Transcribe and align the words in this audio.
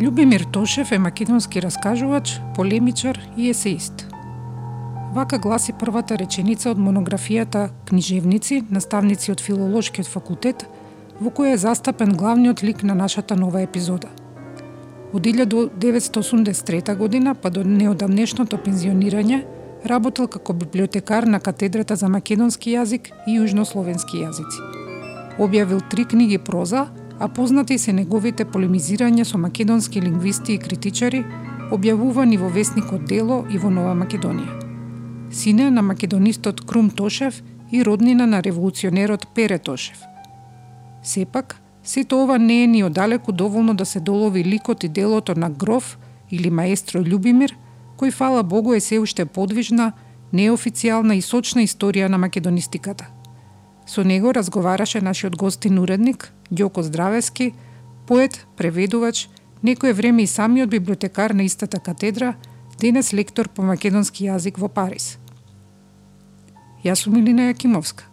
Љубимир 0.00 0.46
Тошев 0.52 0.92
е 0.92 0.98
македонски 0.98 1.60
раскажувач, 1.60 2.40
полемичар 2.56 3.20
и 3.36 3.48
есеист. 3.48 4.06
Вака 5.12 5.38
гласи 5.38 5.74
првата 5.76 6.16
реченица 6.16 6.70
од 6.70 6.78
монографијата 6.80 7.66
Книжевници, 7.84 8.62
наставници 8.72 9.28
од 9.34 9.42
филолошкиот 9.44 10.08
факултет, 10.08 10.64
во 11.20 11.28
која 11.28 11.52
е 11.52 11.60
застапен 11.60 12.16
главниот 12.16 12.62
лик 12.64 12.80
на 12.82 12.94
нашата 12.96 13.36
нова 13.36 13.60
епизода. 13.60 14.08
Од 15.12 15.20
1983 15.20 16.96
година 16.96 17.34
па 17.34 17.50
до 17.50 17.60
неодамнешното 17.60 18.56
пензионирање, 18.56 19.42
работел 19.84 20.28
како 20.32 20.56
библиотекар 20.56 21.28
на 21.28 21.40
катедрата 21.40 21.96
за 21.96 22.08
македонски 22.08 22.72
јазик 22.72 23.12
и 23.26 23.36
јужнословенски 23.36 24.24
јазици. 24.24 24.64
Објавил 25.36 25.84
три 25.90 26.08
книги 26.08 26.38
проза, 26.38 26.88
а 27.20 27.28
познати 27.28 27.76
се 27.78 27.92
неговите 27.92 28.44
полемизирања 28.44 29.24
со 29.28 29.38
македонски 29.38 30.00
лингвисти 30.00 30.54
и 30.56 30.58
критичари, 30.58 31.20
објавувани 31.70 32.38
во 32.40 32.48
вестникот 32.48 33.04
Дело 33.04 33.44
и 33.52 33.58
во 33.58 33.70
Нова 33.70 33.92
Македонија. 33.94 34.56
Сине 35.30 35.70
на 35.70 35.82
македонистот 35.82 36.64
Крум 36.66 36.90
Тошев 36.90 37.42
и 37.72 37.84
роднина 37.84 38.26
на 38.26 38.42
револуционерот 38.42 39.28
Пере 39.34 39.58
Тошев. 39.58 40.00
Сепак, 41.02 41.60
сето 41.84 42.22
ова 42.22 42.38
не 42.38 42.64
е 42.64 42.66
ни 42.66 42.84
одалеку 42.84 43.32
доволно 43.32 43.74
да 43.74 43.86
се 43.86 44.00
долови 44.00 44.44
ликот 44.44 44.84
и 44.84 44.88
делото 44.88 45.34
на 45.38 45.50
Гроф 45.50 45.98
или 46.30 46.50
маестро 46.50 47.04
Љубимир, 47.04 47.52
кој 47.98 48.10
фала 48.10 48.42
Богу 48.42 48.72
е 48.72 48.80
се 48.80 48.98
уште 48.98 49.26
подвижна, 49.26 49.92
неофицијална 50.32 51.12
и 51.18 51.22
сочна 51.22 51.62
историја 51.62 52.08
на 52.08 52.18
македонистиката. 52.18 53.19
Со 53.90 54.04
него 54.04 54.30
разговараше 54.32 55.00
нашиот 55.00 55.34
гостин 55.34 55.80
уредник, 55.80 56.30
Ѓоко 56.52 56.82
Здравески, 56.82 57.54
поет, 58.06 58.46
преведувач, 58.56 59.28
некое 59.62 59.92
време 59.92 60.22
и 60.22 60.26
самиот 60.26 60.70
библиотекар 60.70 61.30
на 61.30 61.42
истата 61.42 61.80
катедра, 61.80 62.36
денес 62.78 63.12
лектор 63.12 63.48
по 63.48 63.62
македонски 63.62 64.30
јазик 64.30 64.62
во 64.62 64.68
Париз. 64.68 65.18
Јас 66.84 67.02
сум 67.02 67.18
Илина 67.18 67.50
Јакимовска. 67.50 68.06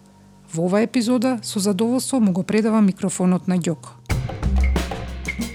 Во 0.52 0.66
ова 0.66 0.82
епизода 0.82 1.38
со 1.44 1.60
задоволство 1.60 2.18
му 2.18 2.32
го 2.32 2.42
предавам 2.42 2.90
микрофонот 2.90 3.46
на 3.46 3.54
Ѓоко. 3.54 3.94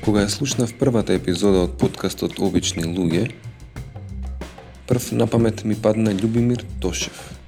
Кога 0.06 0.24
ја 0.24 0.32
слушнав 0.32 0.72
првата 0.80 1.20
епизода 1.20 1.68
од 1.68 1.76
подкастот 1.76 2.40
Обични 2.40 2.88
луѓе, 2.88 3.34
прв 4.88 5.12
на 5.12 5.28
памет 5.28 5.66
ми 5.66 5.76
падна 5.76 6.16
Љубимир 6.16 6.64
Тошев. 6.80 7.43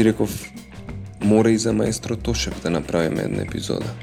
Си 0.00 0.04
реков, 0.04 0.52
мора 1.20 1.50
и 1.50 1.58
за 1.58 1.72
маестро 1.72 2.16
Тошев 2.16 2.62
да 2.62 2.70
направиме 2.70 3.22
една 3.22 3.42
епизода. 3.42 3.94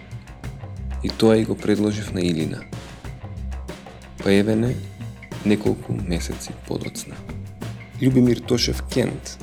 И 1.03 1.09
тоа 1.09 1.37
и 1.37 1.45
го 1.45 1.57
предложив 1.57 2.13
на 2.13 2.21
Илина. 2.21 2.61
Па 4.23 4.31
еве 4.31 4.55
не, 4.55 4.75
неколку 5.45 5.93
месеци 5.93 6.53
подоцна. 6.67 7.15
Љубимир 8.01 8.45
Тошев 8.45 8.83
Кент, 8.93 9.39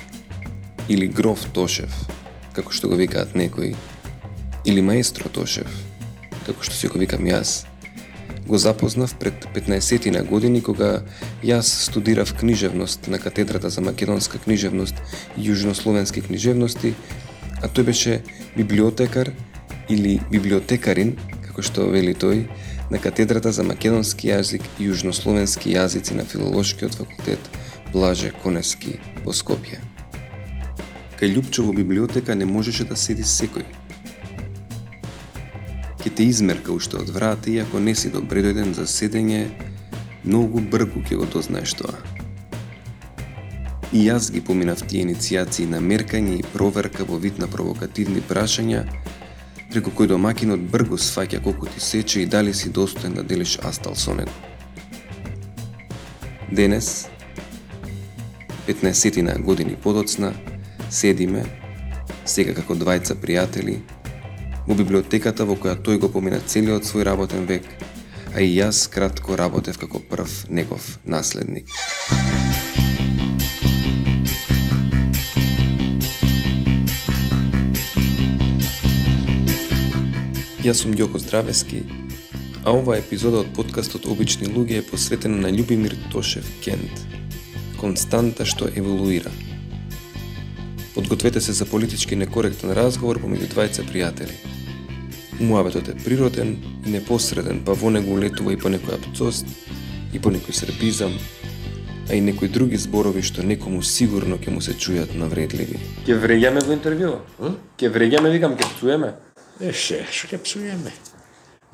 или 0.88 1.08
Гроф 1.08 1.42
Тошев, 1.50 1.90
како 2.52 2.70
што 2.70 2.88
го 2.88 2.94
викаат 3.02 3.34
некои, 3.34 3.74
или 4.64 4.80
маестро 4.80 5.26
Тошев, 5.28 5.66
како 6.46 6.62
што 6.62 6.78
си 6.78 6.86
го 6.86 7.02
викам 7.02 7.26
јас, 7.26 7.66
го 8.46 8.58
запознав 8.58 9.14
пред 9.14 9.46
15 9.54 10.10
на 10.10 10.24
години 10.24 10.62
кога 10.62 11.02
јас 11.44 11.88
студирав 11.88 12.34
книжевност 12.34 13.08
на 13.08 13.18
катедрата 13.18 13.70
за 13.70 13.80
македонска 13.80 14.38
книжевност 14.38 14.94
и 15.38 15.50
јужнословенски 15.50 16.22
книжевности, 16.22 16.94
а 17.62 17.68
тој 17.68 17.82
беше 17.82 18.22
библиотекар 18.56 19.32
или 19.88 20.20
библиотекарин, 20.30 21.16
како 21.46 21.62
што 21.62 21.88
вели 21.88 22.14
тој, 22.14 22.44
на 22.90 22.98
катедрата 22.98 23.52
за 23.52 23.64
македонски 23.64 24.28
јазик 24.28 24.62
и 24.78 24.90
јужнословенски 24.90 25.72
јазици 25.72 26.14
на 26.14 26.24
филолошкиот 26.24 26.94
факултет 26.94 27.40
Блаже 27.92 28.32
Конески 28.42 28.98
во 29.24 29.32
Скопје. 29.32 29.80
Кај 31.16 31.32
Лјупчево 31.32 31.72
библиотека 31.72 32.34
не 32.34 32.44
можеше 32.44 32.84
да 32.84 32.96
седи 32.96 33.22
секој, 33.22 33.64
ќе 36.04 36.10
те 36.12 36.24
измерка 36.28 36.72
уште 36.72 36.98
од 37.00 37.08
врата 37.08 37.48
и 37.50 37.60
ако 37.62 37.80
не 37.80 37.94
си 37.96 38.10
добредојден 38.12 38.74
за 38.76 38.84
седење, 38.84 39.46
многу 40.24 40.60
бргу 40.60 41.00
ќе 41.00 41.16
го 41.16 41.24
дознаеш 41.32 41.72
тоа. 41.78 41.96
И 43.88 44.02
јас 44.04 44.28
ги 44.34 44.42
поминав 44.44 44.82
тие 44.84 45.06
иницијации 45.06 45.64
на 45.70 45.80
меркање 45.80 46.36
и 46.40 46.48
проверка 46.52 47.06
во 47.08 47.16
вид 47.16 47.38
на 47.40 47.48
провокативни 47.48 48.20
прашања, 48.20 48.82
преку 49.72 49.94
кој 49.96 50.12
домакинот 50.12 50.66
бргу 50.74 51.00
сваќа 51.00 51.40
колку 51.40 51.72
ти 51.72 51.80
сече 51.80 52.20
и 52.20 52.28
дали 52.28 52.52
си 52.52 52.68
достоен 52.68 53.16
да 53.16 53.22
делиш 53.22 53.56
астал 53.62 53.96
со 53.96 54.12
него. 54.14 54.34
Денес, 56.52 57.08
15 58.68 59.22
на 59.22 59.38
години 59.40 59.76
подоцна, 59.76 60.34
седиме, 60.90 61.46
сега 62.24 62.52
како 62.52 62.76
двајца 62.76 63.16
пријатели, 63.16 63.80
во 64.66 64.74
библиотеката 64.74 65.44
во 65.44 65.56
која 65.60 65.76
тој 65.76 65.98
го 66.00 66.08
помина 66.08 66.40
целиот 66.40 66.86
свој 66.88 67.04
работен 67.08 67.44
век, 67.48 67.66
а 68.34 68.40
и 68.40 68.54
јас 68.56 68.86
кратко 68.90 69.36
работев 69.36 69.76
како 69.78 70.00
прв 70.00 70.46
негов 70.48 70.98
наследник. 71.04 71.68
Јас 80.64 80.80
сум 80.80 80.96
Ѓоко 80.96 81.20
Здравески, 81.20 81.82
а 82.64 82.72
ова 82.72 82.96
епизода 82.96 83.42
од 83.44 83.52
подкастот 83.56 84.06
Обични 84.08 84.48
луѓе 84.48 84.80
е 84.80 84.86
посветена 84.88 85.42
на 85.44 85.52
Љубимир 85.52 85.92
Тошев 86.12 86.48
Кент, 86.64 87.04
константа 87.76 88.48
што 88.48 88.72
еволуира– 88.72 89.32
Подгответе 90.94 91.40
се 91.40 91.52
за 91.52 91.66
политички 91.66 92.16
некоректен 92.16 92.70
разговор 92.70 93.18
помеѓу 93.18 93.48
двајца 93.50 93.82
пријатели. 93.82 94.53
Муабетот 95.40 95.88
е 95.88 95.94
природен 96.04 96.56
и 96.86 96.90
непосреден, 96.90 97.64
па 97.64 97.74
во 97.74 97.90
него 97.90 98.14
летува 98.18 98.52
и 98.54 98.56
по 98.56 98.70
некој 98.70 98.94
апцост, 98.94 99.46
и 100.14 100.18
по 100.22 100.30
некој 100.30 100.54
сербизам, 100.54 101.10
а 102.08 102.14
и 102.14 102.20
некои 102.20 102.48
други 102.48 102.78
зборови 102.78 103.22
што 103.22 103.42
некому 103.42 103.82
сигурно 103.82 104.38
ќе 104.38 104.54
му 104.54 104.60
се 104.62 104.76
чујат 104.78 105.16
навредливи. 105.18 105.80
Ке 106.06 106.14
вреѓаме 106.14 106.62
во 106.62 106.76
интервју? 106.76 107.16
Ке 107.76 107.90
вреѓаме, 107.90 108.30
викам, 108.30 108.54
ке 108.54 108.68
пцуеме? 108.76 109.14
Еше, 109.58 110.04
што 110.10 110.30
ќе 110.30 110.38
псуеме? 110.44 110.92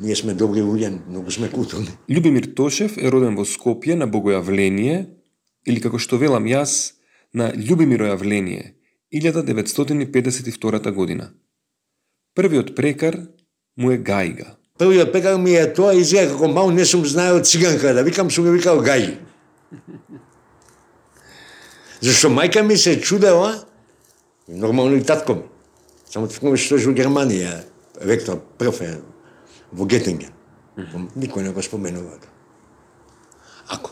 Ние 0.00 0.16
сме 0.16 0.32
добри 0.32 0.64
луѓе, 0.64 0.94
многу 1.10 1.30
сме 1.30 1.50
културни. 1.52 1.92
Љубимир 2.08 2.48
Тошев 2.56 2.96
е 2.96 3.10
роден 3.12 3.36
во 3.36 3.44
Скопје 3.44 3.98
на 4.00 4.08
Богојавление, 4.08 5.04
или 5.68 5.84
како 5.84 6.00
што 6.00 6.16
велам 6.16 6.48
јас, 6.48 6.96
на 7.36 7.52
Љубимиро 7.52 8.08
јавление, 8.08 8.72
1952 9.12 10.94
година. 10.96 11.28
Првиот 12.34 12.72
прекар 12.78 13.20
му 13.76 13.90
е 13.90 13.98
Гајга. 13.98 14.56
Првиот 14.78 15.12
прекар 15.12 15.36
ми 15.36 15.54
е 15.54 15.66
тоа 15.74 15.94
изгледа 15.94 16.32
како 16.32 16.48
мал 16.48 16.70
не 16.70 16.84
сум 16.84 17.04
знаел 17.06 17.42
циганка, 17.44 17.94
да 17.94 18.02
викам 18.02 18.30
сум 18.30 18.44
го 18.44 18.50
викал 18.50 18.80
Гај. 18.80 19.18
Зашто 22.00 22.28
мајка 22.32 22.62
ми 22.62 22.76
се 22.76 23.00
чудела, 23.00 23.64
нормално 24.48 24.96
и 24.96 25.04
татко 25.04 25.34
ми. 25.34 25.42
Само 26.10 26.28
татко 26.28 26.50
ми 26.50 26.58
што 26.58 26.80
во 26.80 26.96
Германија, 26.96 27.64
ректор 28.00 28.40
прв 28.58 28.80
е 28.82 28.98
во 29.72 29.84
Гетинген. 29.84 30.32
Никој 31.16 31.42
не 31.44 31.52
го 31.52 31.62
споменува. 31.62 32.16
Ако? 33.68 33.90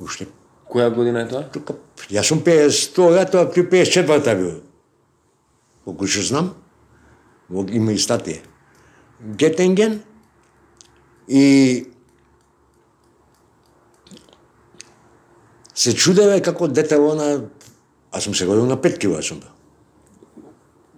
Уште 0.00 0.26
Која 0.70 0.94
година 0.94 1.24
е 1.24 1.28
тоа? 1.28 1.42
Тука, 1.50 1.74
јас 2.14 2.30
сум 2.30 2.40
52 2.46 3.30
тоа 3.30 3.50
ти 3.50 3.62
54-та 3.66 4.34
бил. 4.38 4.60
Колку 5.84 6.06
што 6.06 6.22
знам, 6.22 6.52
има 7.50 7.92
и 7.92 7.98
статија. 7.98 8.40
Гетенген 9.36 10.00
и 11.28 11.86
се 15.74 15.94
чудеве 15.94 16.40
како 16.40 16.68
дете 16.68 16.96
она, 16.96 17.40
аз 18.12 18.24
сум 18.24 18.34
се 18.34 18.46
годил 18.46 18.66
на 18.66 18.76
5 18.76 18.98
кила 18.98 19.22
сум 19.22 19.40
бил. 19.40 19.48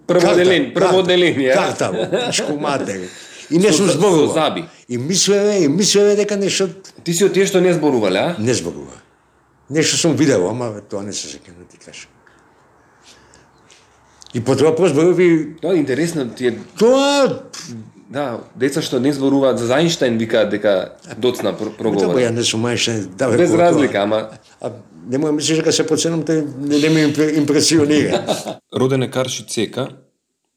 Прво 0.07 0.35
делен, 0.35 0.71
прво 0.73 1.03
делен, 1.03 1.37
ја. 1.39 1.53
Карта, 1.53 1.91
пичку 2.27 2.57
матери. 2.59 3.09
И 3.49 3.57
не 3.57 3.71
сум 3.73 3.87
зборувал. 3.87 4.33
Заби. 4.33 4.65
И 4.89 4.97
мислеве, 4.97 5.63
и 5.63 5.67
мислеве 5.67 6.15
дека 6.15 6.37
нешто 6.37 6.69
Ти 7.03 7.13
си 7.13 7.25
од 7.25 7.33
тие 7.35 7.45
што 7.47 7.61
не 7.61 7.73
зборувале, 7.73 8.19
а? 8.19 8.35
не 8.39 8.53
зборува. 8.53 8.99
Нешто 9.69 9.97
сум 9.97 10.15
видел, 10.15 10.47
ама 10.49 10.81
тоа 10.81 11.03
не 11.03 11.13
се 11.13 11.27
сеќавам 11.27 11.63
да 11.63 11.67
ти 11.71 11.77
кажам. 11.77 12.11
И 14.33 14.41
потоа 14.41 14.75
прозборови 14.75 15.55
Тоа 15.61 15.73
е 15.73 15.77
интересно, 15.77 16.29
тие 16.29 16.57
тоа 16.79 17.43
да, 18.09 18.39
деца 18.55 18.81
што 18.81 18.99
не 18.99 19.09
зборуваат 19.09 19.57
за 19.57 19.65
Зајнштајн 19.67 20.17
викаат 20.17 20.49
дека 20.49 20.93
доцна 21.17 21.53
про- 21.53 21.73
Тоа 21.73 22.13
ја 22.15 22.29
не 22.29 22.43
сум 22.43 22.61
мајше, 22.61 23.07
да 23.07 23.29
бе, 23.29 23.37
Без 23.37 23.49
кога 23.49 23.63
тоа. 23.63 23.71
разлика, 23.71 24.03
ама 24.03 24.29
А 24.61 24.69
немој 25.09 25.31
мислиш 25.31 25.57
дека 25.57 25.71
се 25.71 25.83
поценам, 25.83 26.23
те 26.23 26.41
не, 26.41 26.77
не 26.79 26.89
ме 26.89 26.99
импре- 27.03 27.37
импресионира. 27.37 28.23
Роден 28.75 29.03
е 29.03 29.09
Карши 29.09 29.45
Цека, 29.45 29.87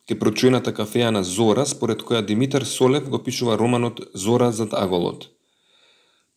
ке 0.07 0.15
прочуената 0.15 0.73
кафејана 0.73 1.21
Зора, 1.21 1.67
според 1.67 2.03
која 2.03 2.23
Димитар 2.23 2.63
Солев 2.63 3.09
го 3.09 3.19
пишува 3.19 3.57
романот 3.59 4.01
Зора 4.15 4.53
зад 4.53 4.69
аголот. 4.73 5.29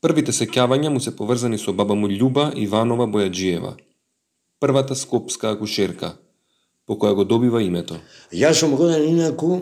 Првите 0.02 0.32
сеќавања 0.32 0.88
му 0.88 1.00
се 1.00 1.12
поврзани 1.12 1.58
со 1.58 1.74
баба 1.74 1.96
му 1.96 2.08
Љуба 2.08 2.54
Иванова 2.56 3.06
Бојаджиева, 3.06 3.74
првата 4.60 4.96
скопска 4.96 5.52
акушерка, 5.52 6.14
по 6.90 6.96
која 6.98 7.14
го 7.14 7.24
добива 7.24 7.60
името. 7.62 8.00
Јас 8.34 8.58
сум 8.64 8.72
роден 8.74 9.04
инаку, 9.12 9.60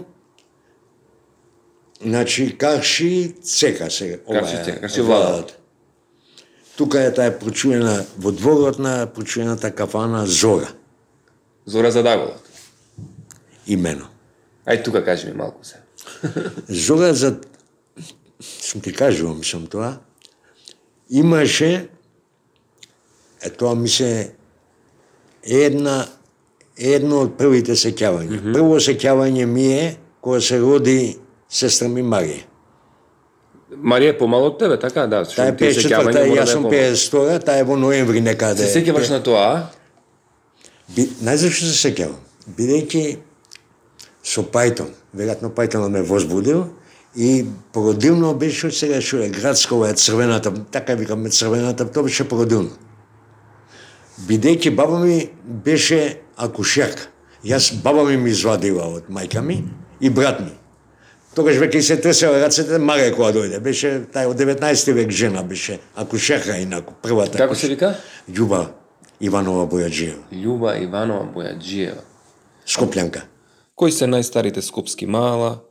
значи, 2.00 2.58
Карши 2.58 3.36
Цека 3.44 3.90
се. 3.92 4.22
ова 4.28 4.40
Карши 4.40 4.64
Цека, 4.64 4.80
Карши. 4.82 5.02
Тука 6.78 7.02
е 7.04 7.12
таа 7.14 7.34
прочуена, 7.40 8.06
во 8.18 8.32
дворот 8.32 8.80
на 8.80 9.08
прочуената 9.12 9.72
кафана 9.76 10.24
Зора, 10.28 10.72
Зора 11.66 11.92
за 11.92 12.04
Даголот. 12.04 12.40
имено. 13.68 14.08
Ај 14.66 14.84
тука 14.84 15.04
кажи 15.06 15.28
ми 15.28 15.34
малку 15.34 15.66
се. 15.66 15.76
Зора 16.70 17.14
за 17.14 17.40
сум 18.40 18.82
ти 18.82 18.94
кажувал, 18.94 19.36
мислам 19.36 19.68
тоа, 19.68 19.98
имаше 21.10 21.90
е 23.42 23.50
тоа 23.50 23.76
ми 23.76 23.90
се 23.90 24.34
една 25.44 26.08
едно 26.78 27.22
од 27.26 27.38
првите 27.38 27.76
сеќавања. 27.76 28.30
Mm 28.30 28.40
-hmm. 28.40 28.54
Прво 28.54 28.80
сеќавање 28.80 29.46
ми 29.46 29.66
е 29.74 29.96
кога 30.22 30.42
се 30.42 30.60
роди 30.60 31.18
сестра 31.50 31.88
ми 31.88 32.04
Марија. 32.04 32.44
Марија 33.84 34.10
е 34.10 34.18
помало 34.18 34.48
од 34.48 34.60
тебе, 34.60 34.80
така 34.80 35.08
да, 35.08 35.24
Таа 35.24 35.48
е 35.48 35.58
тие 35.58 35.72
54 35.72 35.82
сеќавања 35.82 36.28
мора 36.28 36.42
јас 36.42 36.46
да 36.46 36.52
е 36.52 36.54
сум 36.54 36.64
помало. 36.64 36.82
52 36.82 37.44
таа 37.46 37.60
е 37.60 37.64
во 37.64 37.76
ноември 37.76 38.22
некаде. 38.22 38.68
Се 38.68 38.80
сеќаваш 38.80 39.10
на 39.10 39.24
тоа, 39.24 39.44
а? 39.44 39.70
Би, 40.96 41.08
зашто 41.22 41.66
се 41.66 41.90
сеќавам? 41.90 42.20
Бидејќи 42.58 43.18
со 44.24 44.44
Пајтон, 44.44 44.92
веројатно 45.16 45.52
Пајтон 45.52 45.90
ме 45.90 46.02
возбудил 46.02 46.66
и 47.16 47.46
породилно 47.74 48.34
беше 48.34 48.72
сега 48.72 49.02
што 49.02 49.24
е 49.24 49.30
градска 49.30 49.76
ова 49.76 49.90
е 49.90 49.94
црвената, 49.94 50.54
така 50.72 50.96
викаме 50.96 51.30
црвената, 51.30 51.86
тоа 51.92 52.04
беше 52.04 52.24
породилно. 52.24 52.72
Бидејќи 54.28 54.76
баба 54.76 55.00
ми 55.00 55.30
беше 55.44 56.22
акушерка. 56.38 57.10
Јас 57.44 57.74
баба 57.84 58.04
ми 58.04 58.18
ми 58.18 58.30
извадила 58.30 58.88
од 58.88 59.10
мајка 59.10 59.42
ми 59.42 59.64
и 60.00 60.10
брат 60.10 60.40
ми. 60.40 60.52
Тогаш 61.38 61.60
веќе 61.62 61.82
се 61.82 62.00
тресела 62.02 62.40
рацете 62.42 62.80
Маре 62.82 63.12
кога 63.14 63.30
дојде. 63.36 63.60
Беше 63.62 64.08
тај 64.14 64.32
од 64.32 64.40
19 64.40 64.94
век 64.94 65.12
жена 65.12 65.44
беше 65.44 65.80
акушерка 65.96 66.58
инаку 66.58 66.96
првата. 67.02 67.38
Како 67.38 67.56
се 67.56 67.70
вика? 67.70 67.94
Љуба 68.30 68.66
Иванова 69.20 69.68
Бојаджиева, 69.70 70.30
Љуба 70.34 70.76
Иванова 70.82 71.30
Бојаджиева. 71.36 72.02
Скопјанка. 72.66 73.26
Кои 73.78 73.92
се 73.92 74.10
најстарите 74.10 74.62
скопски 74.62 75.06
мала, 75.06 75.62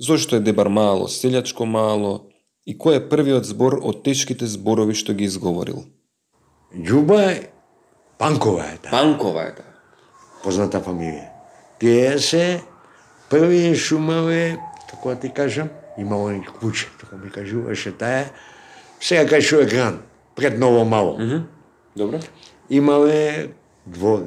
зошто 0.00 0.36
е 0.36 0.40
Дебар 0.40 0.68
мало, 0.68 1.08
селјачко 1.08 1.68
мало 1.68 2.30
и 2.64 2.72
кој 2.72 3.00
е 3.00 3.06
првиот 3.08 3.44
збор 3.44 3.76
од 3.84 4.02
тешките 4.04 4.48
зборови 4.48 4.96
што 4.96 5.12
ги 5.12 5.28
изговорил? 5.28 5.84
Љуба 6.72 7.20
е 7.28 7.50
Панкова 8.18 8.72
е 8.72 8.78
таа, 8.82 8.90
Панкова 8.90 9.48
е 9.48 9.54
таа. 9.56 9.69
Позната 10.44 10.80
фамилија. 10.80 11.28
Тие 11.80 12.18
се 12.18 12.60
први 13.30 13.74
шумаве, 13.76 14.58
како 14.90 15.14
да 15.14 15.20
ти 15.20 15.30
кажам, 15.34 15.70
имало 15.98 16.30
и 16.30 16.40
куќе, 16.40 16.88
така 17.00 17.16
ми 17.16 17.30
кажуваше 17.30 17.92
таа. 17.92 18.24
Сега 19.00 19.36
е 19.36 19.64
гран, 19.64 20.02
пред 20.36 20.58
Ново 20.58 20.84
Мало. 20.84 21.18
Mm 21.18 21.28
-hmm. 21.28 21.42
Добро? 21.96 22.18
Имале 22.70 23.48
двор 23.86 24.22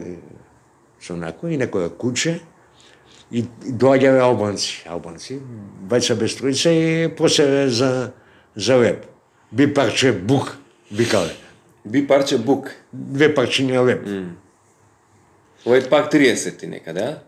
со 1.02 1.14
некој 1.14 1.54
и 1.54 1.58
некоја 1.58 1.90
куќе 1.90 2.40
и 3.32 3.44
доаѓале 3.66 4.22
албанци, 4.22 4.84
албанци, 4.88 5.40
бајца 5.90 6.16
без 6.16 6.36
тројца 6.38 6.70
и 6.70 7.16
после 7.16 7.70
за 7.70 8.12
за 8.56 8.78
леп. 8.78 9.06
Би 9.52 9.74
парче 9.74 10.12
бук, 10.12 10.58
викале. 10.92 11.36
Би 11.86 12.08
парче 12.08 12.38
бук. 12.38 12.70
Две 12.92 13.34
парчиња 13.36 13.86
леп. 13.86 14.06
Mm. 14.06 14.36
Ова 15.66 15.78
е 15.78 15.90
пак 15.90 16.12
30 16.12 16.60
ти 16.60 16.68
некаде, 16.68 17.00
а? 17.02 17.20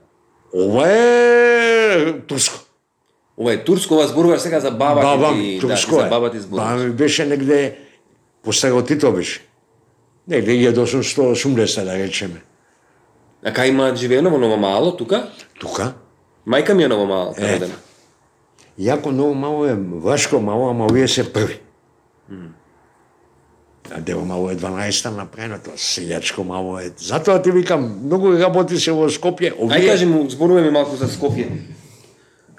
Ова 0.54 0.92
е 0.92 2.22
турско. 2.22 2.60
Ова 3.38 3.54
е 3.54 3.64
турско, 3.64 3.94
ова 3.94 4.08
зборуваш 4.08 4.42
сега 4.42 4.60
за 4.60 4.72
баба 4.72 5.02
Баба 5.02 5.34
ти, 5.34 5.60
да, 5.62 5.76
ти 5.76 5.82
за 5.92 5.98
баба 6.10 6.32
ти 6.32 6.38
Баба 6.38 6.40
зборуваш. 6.40 6.82
ми 6.82 6.90
беше 6.90 7.26
негде 7.26 7.78
по 8.44 8.54
Старотито 8.54 9.14
беше. 9.14 9.42
Негде 10.28 10.52
1880 10.52 11.84
да 11.84 11.98
речеме. 11.98 12.42
А 13.46 13.54
кај 13.54 13.70
има 13.70 13.96
живеено 13.96 14.30
во 14.30 14.38
Ново 14.38 14.58
Мало, 14.58 14.98
тука? 14.98 15.30
Тука. 15.60 15.94
Мајка 16.48 16.74
ми 16.74 16.84
е 16.84 16.88
Ново 16.88 17.06
Мало, 17.06 17.34
Е. 17.38 17.60
Јако 18.80 19.06
ново 19.06 19.34
мало 19.34 19.66
е 19.66 19.76
Вашко 19.80 20.40
мало, 20.40 20.70
ама 20.70 20.86
овие 20.86 21.08
се 21.08 21.34
први. 21.34 21.60
А 22.32 22.34
Дево 24.00 24.26
мало 24.26 24.50
е 24.50 24.56
12-та 24.56 25.12
направено, 25.12 25.60
тоа 25.62 25.78
селјачко 25.78 26.44
мало 26.44 26.80
е. 26.80 26.92
Затоа 26.98 27.42
ти 27.42 27.52
викам, 27.52 27.86
многу 28.06 28.34
работи 28.38 28.80
се 28.80 28.92
во 28.92 29.10
Скопје. 29.10 29.54
Ај 29.54 29.62
Овие... 29.62 29.88
кажи 29.88 30.06
му, 30.06 30.30
зборуваме 30.30 30.66
ми 30.66 30.72
малку 30.72 30.98
за 30.98 31.08
Скопје. 31.08 31.48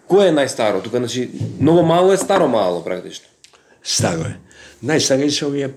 Кој 0.06 0.30
е 0.30 0.36
најстаро? 0.36 0.82
Тука, 0.82 0.98
значи, 0.98 1.30
Ново 1.60 1.82
Мало 1.82 2.12
е 2.12 2.16
старо 2.16 2.48
мало, 2.48 2.84
практично. 2.84 3.26
Старо 3.82 4.30
е. 4.30 4.36
Најстари 4.84 5.30
се 5.30 5.46
овие 5.46 5.70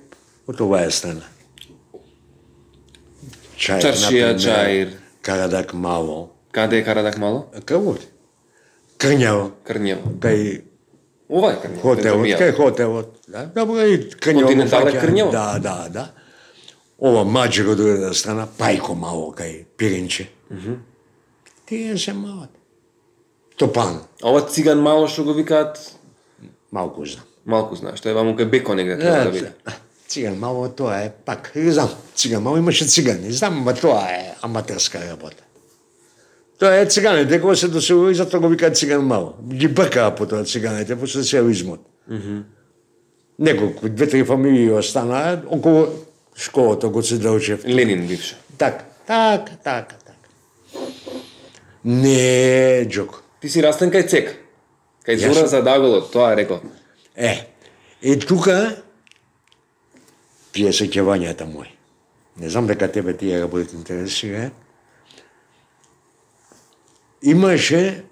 од 0.48 0.62
оваа 0.62 0.92
страна. 0.92 1.26
Чаир, 3.58 3.84
Чаршија, 3.84 4.34
например, 4.34 4.40
Чаир. 4.40 4.94
Карадак 5.22 5.74
мало. 5.74 6.30
Каде 6.52 6.78
е 6.78 6.84
Карадак 6.84 7.18
Мало? 7.18 7.46
Крвот. 7.66 8.06
Крњаво. 8.98 9.52
Крњево. 9.68 10.16
Кај 10.20 10.62
Ова 11.30 11.52
е 11.52 11.58
Крњево. 11.62 11.82
хотелот, 11.82 12.26
Петромија. 12.26 12.38
кај 12.40 12.56
хотелот. 12.58 13.16
Да, 13.28 13.46
добро 13.56 13.82
и 13.86 13.98
Крњаво. 14.10 14.48
Континентал 14.48 14.88
е 14.88 14.92
фаќа. 14.92 15.02
Крњево? 15.04 15.32
Да, 15.32 15.60
да, 15.60 15.88
да. 15.90 16.08
Ова 17.00 17.24
маџер 17.24 17.70
од 17.70 17.78
другата 17.78 18.14
страна, 18.14 18.48
Пајко 18.58 18.96
мало 18.96 19.32
кај 19.38 19.66
Пиринче. 19.78 20.28
Тие 21.66 21.98
се 21.98 22.14
малат. 22.14 22.50
Топан, 23.58 24.02
ова 24.24 24.42
циган 24.42 24.80
мало 24.82 25.08
што 25.08 25.24
го 25.24 25.34
викаат, 25.34 25.78
малку 26.72 27.06
знам. 27.06 27.26
малку 27.46 27.76
знаеш, 27.76 28.02
тоа 28.02 28.12
е 28.12 28.14
ваму 28.14 28.34
кај 28.34 28.50
Беко 28.50 28.74
негде 28.74 28.98
треба 29.00 29.24
да 29.24 29.32
биде. 29.32 29.52
Циган 30.08 30.40
мало 30.40 30.70
тоа 30.70 31.04
е 31.04 31.12
пак, 31.26 31.52
не 31.56 31.72
знам, 31.72 31.90
циган 32.16 32.44
мало 32.44 32.58
имаше 32.58 32.86
цигани, 32.86 33.32
знам, 33.32 33.58
ама 33.62 33.74
тоа 33.74 34.08
е 34.10 34.36
аматерска 34.42 35.00
работа. 35.12 35.44
Тоа 36.60 36.76
е 36.76 36.86
циганите, 36.86 37.42
кога 37.42 37.56
се 37.56 37.68
доселува 37.68 38.12
и 38.12 38.16
затоа 38.16 38.40
го 38.40 38.50
викаат 38.50 38.78
циган 38.78 39.06
мало. 39.08 39.34
Ги 39.54 39.68
бркаа 39.68 40.16
по 40.16 40.26
тоа 40.28 40.44
циганите, 40.44 40.96
по 40.96 41.08
социализмот. 41.08 41.80
Mm 42.12 42.22
-hmm. 42.22 42.44
Неколку, 43.40 43.90
две-три 43.90 44.26
фамилии 44.26 44.72
останаа 44.72 45.42
околу 45.48 45.88
школата 46.36 46.88
кога 46.88 47.04
се 47.04 47.18
Делчев. 47.18 47.66
Ленин 47.66 48.08
бивше. 48.08 48.38
Така, 48.58 48.84
така, 49.08 49.46
така, 49.64 49.96
така. 50.06 50.28
Не, 51.86 52.86
Джоко. 52.90 53.22
Ти 53.42 53.50
си 53.50 53.64
растен 53.64 53.92
кај 53.92 54.10
Цек. 54.10 54.36
Кај 55.08 55.16
Јас 55.16 55.34
Зора 55.34 55.48
за 55.48 55.62
Даголот, 55.64 56.12
тоа 56.12 56.36
реков. 56.36 56.60
Е, 57.16 57.48
и 58.02 58.20
тука 58.20 58.76
тие 60.52 60.74
се 60.74 60.90
ќевањата 60.92 61.48
мои. 61.48 61.72
Не 62.40 62.50
знам 62.50 62.68
дека 62.68 62.92
тебе 62.92 63.14
тие 63.14 63.42
работи 63.42 63.76
интересира. 63.76 64.52
Имаше, 67.22 68.04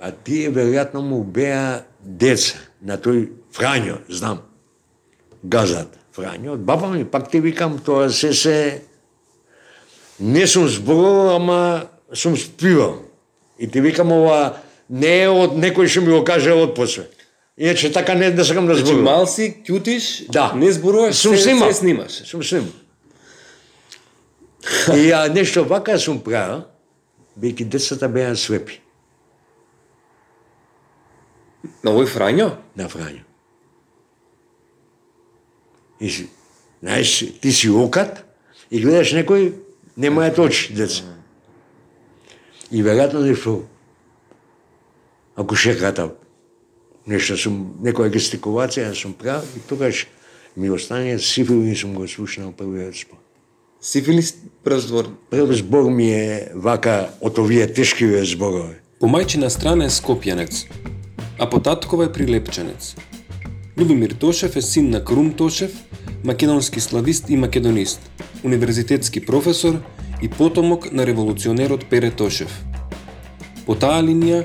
а 0.00 0.12
тие 0.12 0.50
веројатно 0.50 1.00
му 1.00 1.24
беа 1.24 1.82
деца 2.00 2.58
на 2.82 2.98
тој 2.98 3.28
Фрањо, 3.52 3.96
знам. 4.08 4.42
Газат 5.42 5.98
Фрањо, 6.14 6.52
од 6.52 6.60
баба 6.60 6.88
ми, 6.88 7.04
пак 7.04 7.30
ти 7.30 7.40
викам, 7.40 7.78
тоа 7.78 8.10
се 8.10 8.32
се 8.32 8.82
не 10.20 10.46
сум 10.46 10.68
зборувал, 10.68 11.36
ама 11.36 11.86
сум 12.12 12.36
спивал. 12.36 13.02
И 13.58 13.68
ти 13.68 13.80
викам 13.80 14.12
ова 14.12 14.56
не 14.90 15.22
е 15.22 15.28
од 15.28 15.54
некој 15.54 15.86
што 15.86 16.00
ми 16.00 16.12
го 16.12 16.24
каже 16.24 16.52
од 16.52 16.74
после. 16.74 17.08
Иначе 17.58 17.92
така 17.92 18.14
не 18.14 18.30
да 18.30 18.44
сакам 18.44 18.66
да 18.66 18.74
Значи 18.74 18.86
зборувам. 18.86 19.04
мал 19.04 19.26
си, 19.26 19.56
ќутиш, 19.66 20.30
Да. 20.30 20.52
не 20.54 20.72
зборуваш, 20.72 21.14
Сум 21.16 21.36
се, 21.36 21.42
снимал. 21.42 21.68
се 21.68 21.74
снимаш. 21.74 22.12
Сум 22.12 22.42
снимал. 22.44 22.70
И 24.94 25.10
а, 25.10 25.28
нешто 25.28 25.64
вака 25.64 25.98
сум 25.98 26.20
правил, 26.20 26.62
бејќи 27.38 27.68
децата 27.70 28.08
беа 28.08 28.34
слепи 28.36 28.80
На 31.82 31.92
овој 31.92 32.06
Фрањо? 32.10 32.50
на 32.76 32.88
Фрањо. 32.88 33.24
И 36.00 36.10
си, 36.10 36.28
знаеш, 36.80 37.24
ти 37.40 37.52
си 37.52 37.70
окат 37.70 38.22
и 38.70 38.80
гледаш 38.80 39.12
некој, 39.18 39.52
немаат 39.96 40.38
очи 40.38 40.74
деца. 40.74 41.02
И 42.70 42.82
веројатно 42.84 43.24
нешто, 43.26 43.64
ако 45.34 45.56
шеката, 45.56 46.12
нешто 47.06 47.36
сум, 47.36 47.78
некоја 47.82 48.12
гестикулација 48.14 48.94
сум 48.94 49.14
правил 49.18 49.48
и 49.56 49.64
тогаш 49.68 50.06
ми 50.56 50.70
остане 50.70 51.18
сифилис 51.18 51.80
сум 51.80 51.94
го 51.94 52.06
слушнал 52.08 52.52
првиот 52.52 52.94
збор. 52.94 53.27
Сифилис 53.80 54.34
прв 54.64 54.80
збор. 54.80 55.08
Прв 55.30 55.52
збор 55.52 55.90
ми 55.90 56.10
е 56.10 56.50
вака 56.54 57.08
од 57.20 57.38
овие 57.38 57.66
тешкиве 57.66 58.24
зборови. 58.26 58.74
По 58.98 59.06
мајчина 59.06 59.46
страна 59.54 59.86
е 59.86 59.94
скопјанец, 59.94 60.66
а 61.38 61.46
по 61.46 61.60
таткова 61.62 62.08
е 62.08 62.12
прилепчанец. 62.12 62.96
Любомир 63.78 64.18
Тошев 64.18 64.56
е 64.56 64.62
син 64.62 64.90
на 64.90 65.04
Крум 65.04 65.30
Тошев, 65.32 65.70
македонски 66.24 66.80
славист 66.80 67.30
и 67.30 67.36
македонист, 67.36 68.00
универзитетски 68.44 69.26
професор 69.26 69.78
и 70.22 70.28
потомок 70.28 70.92
на 70.92 71.06
револуционерот 71.06 71.86
Пере 71.86 72.10
Тошев. 72.10 72.50
По 73.62 73.78
таа 73.78 74.02
линија, 74.02 74.42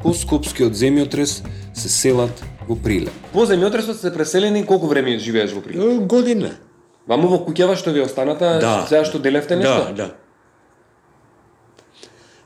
по 0.00 0.16
Скопскиот 0.16 0.72
земјотрес 0.72 1.42
се 1.76 1.88
селат 1.92 2.40
во 2.64 2.80
Прилеп. 2.80 3.12
По 3.36 3.44
земјотресот 3.44 4.00
сте 4.00 4.16
преселени 4.16 4.64
колку 4.64 4.88
време 4.88 5.18
живееш 5.18 5.52
во 5.52 5.60
Прилеп? 5.60 6.06
Година. 6.08 6.56
Ваму 7.06 7.28
во 7.28 7.38
куќава 7.46 7.76
што 7.76 7.92
ви 7.92 8.00
останата, 8.00 8.58
Да. 8.60 8.86
сега 8.88 9.04
што 9.04 9.18
делевте 9.18 9.56
нешто? 9.56 9.92
Да, 9.92 9.92
да. 9.92 10.14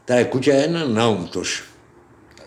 Таа 0.06 0.25
куќа 0.30 0.64
е 0.64 0.68
на 0.68 0.86
Наум 0.88 1.28
Тошев. 1.28 1.66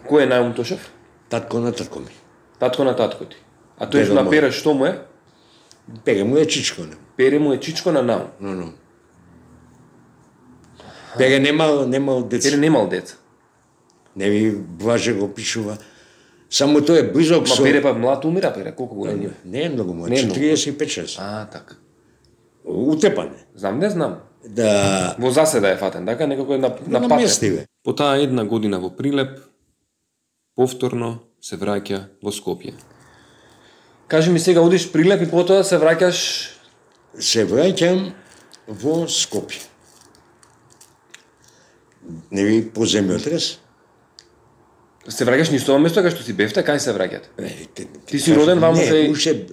Кој 0.10 0.24
е 0.24 0.26
Наум 0.26 0.54
Тошев? 0.54 0.92
Татко 1.30 1.60
на 1.60 1.72
татко 1.72 2.00
ми. 2.00 2.14
Татко 2.60 2.84
на 2.84 2.96
татко 2.96 3.26
ти. 3.26 3.38
А 3.78 3.86
тој 3.86 4.04
Дедо 4.08 4.14
на. 4.16 4.30
Пере 4.30 4.52
што 4.52 4.74
му 4.74 4.86
е? 4.86 5.00
Пеге 6.06 6.24
му 6.24 6.38
е 6.38 6.46
чичко. 6.46 6.82
Не. 6.82 6.96
Пере 7.18 7.40
му 7.40 7.54
е 7.54 7.60
чичко 7.60 7.92
на 7.92 8.02
Наум. 8.04 8.28
Но, 8.40 8.54
но. 8.56 8.74
Пеге 11.18 11.40
немал, 11.40 11.88
немал 11.88 12.24
деца. 12.24 12.50
Пере 12.50 12.58
немал 12.58 12.88
деца. 12.88 13.16
Не 14.16 14.30
ви 14.30 14.52
блаже 14.56 15.14
го 15.14 15.34
пишува. 15.34 15.78
Само 16.50 16.80
тој 16.80 17.00
е 17.00 17.12
близок 17.14 17.42
Ма 17.48 17.56
со... 17.56 17.64
Пере 17.64 17.82
па 17.82 17.94
млад 17.94 18.26
умира 18.26 18.54
Пере, 18.54 18.72
колку 18.72 18.96
голем 18.96 19.22
е? 19.22 19.30
Не 19.46 19.64
е 19.66 19.70
многу 19.70 19.94
млад, 19.94 20.10
Не 20.10 20.20
е 20.20 20.24
многу. 20.26 20.40
45-6. 20.40 21.18
А, 21.20 21.46
така. 21.46 21.76
Утепане. 22.70 23.46
Знам, 23.56 23.80
не 23.80 23.90
знам. 23.90 24.20
Да 24.46 25.16
Во 25.20 25.32
заседа 25.32 25.70
е 25.70 25.78
фатен, 25.78 26.06
така 26.06 26.28
некако 26.28 26.54
е 26.54 26.58
на, 26.58 26.70
на 26.88 27.00
на 27.00 27.08
патен. 27.10 27.66
По 27.84 27.96
таа 27.96 28.18
една 28.18 28.46
година 28.46 28.80
во 28.80 28.90
Прилеп, 28.90 29.40
повторно 30.56 31.20
се 31.42 31.58
враќа 31.58 32.04
во 32.24 32.32
Скопје. 32.32 32.74
Кажи 34.08 34.32
ми 34.32 34.40
сега 34.40 34.62
одиш 34.62 34.92
прилеп 34.92 35.22
и 35.22 35.30
потоа 35.30 35.64
се 35.64 35.78
враќаш 35.78 36.50
Се 37.20 37.46
враќам 37.46 38.12
во 38.68 39.06
Скопје. 39.06 39.66
Не 42.32 42.44
ви 42.44 42.70
по 42.70 42.82
земјотрес? 42.82 43.58
се 45.10 45.26
враќаш 45.26 45.52
низ 45.52 45.64
тоа 45.66 45.80
место 45.80 46.02
кај 46.02 46.12
што 46.12 46.24
си 46.24 46.34
бевте, 46.34 46.62
кај 46.62 46.78
се 46.78 46.94
враќате? 46.94 47.28
Те- 47.74 47.88
Ти 48.06 48.20
си 48.20 48.36
роден 48.36 48.60
ваму 48.60 48.78
Не, 48.78 48.86
кај- 48.86 49.12
уште 49.12 49.48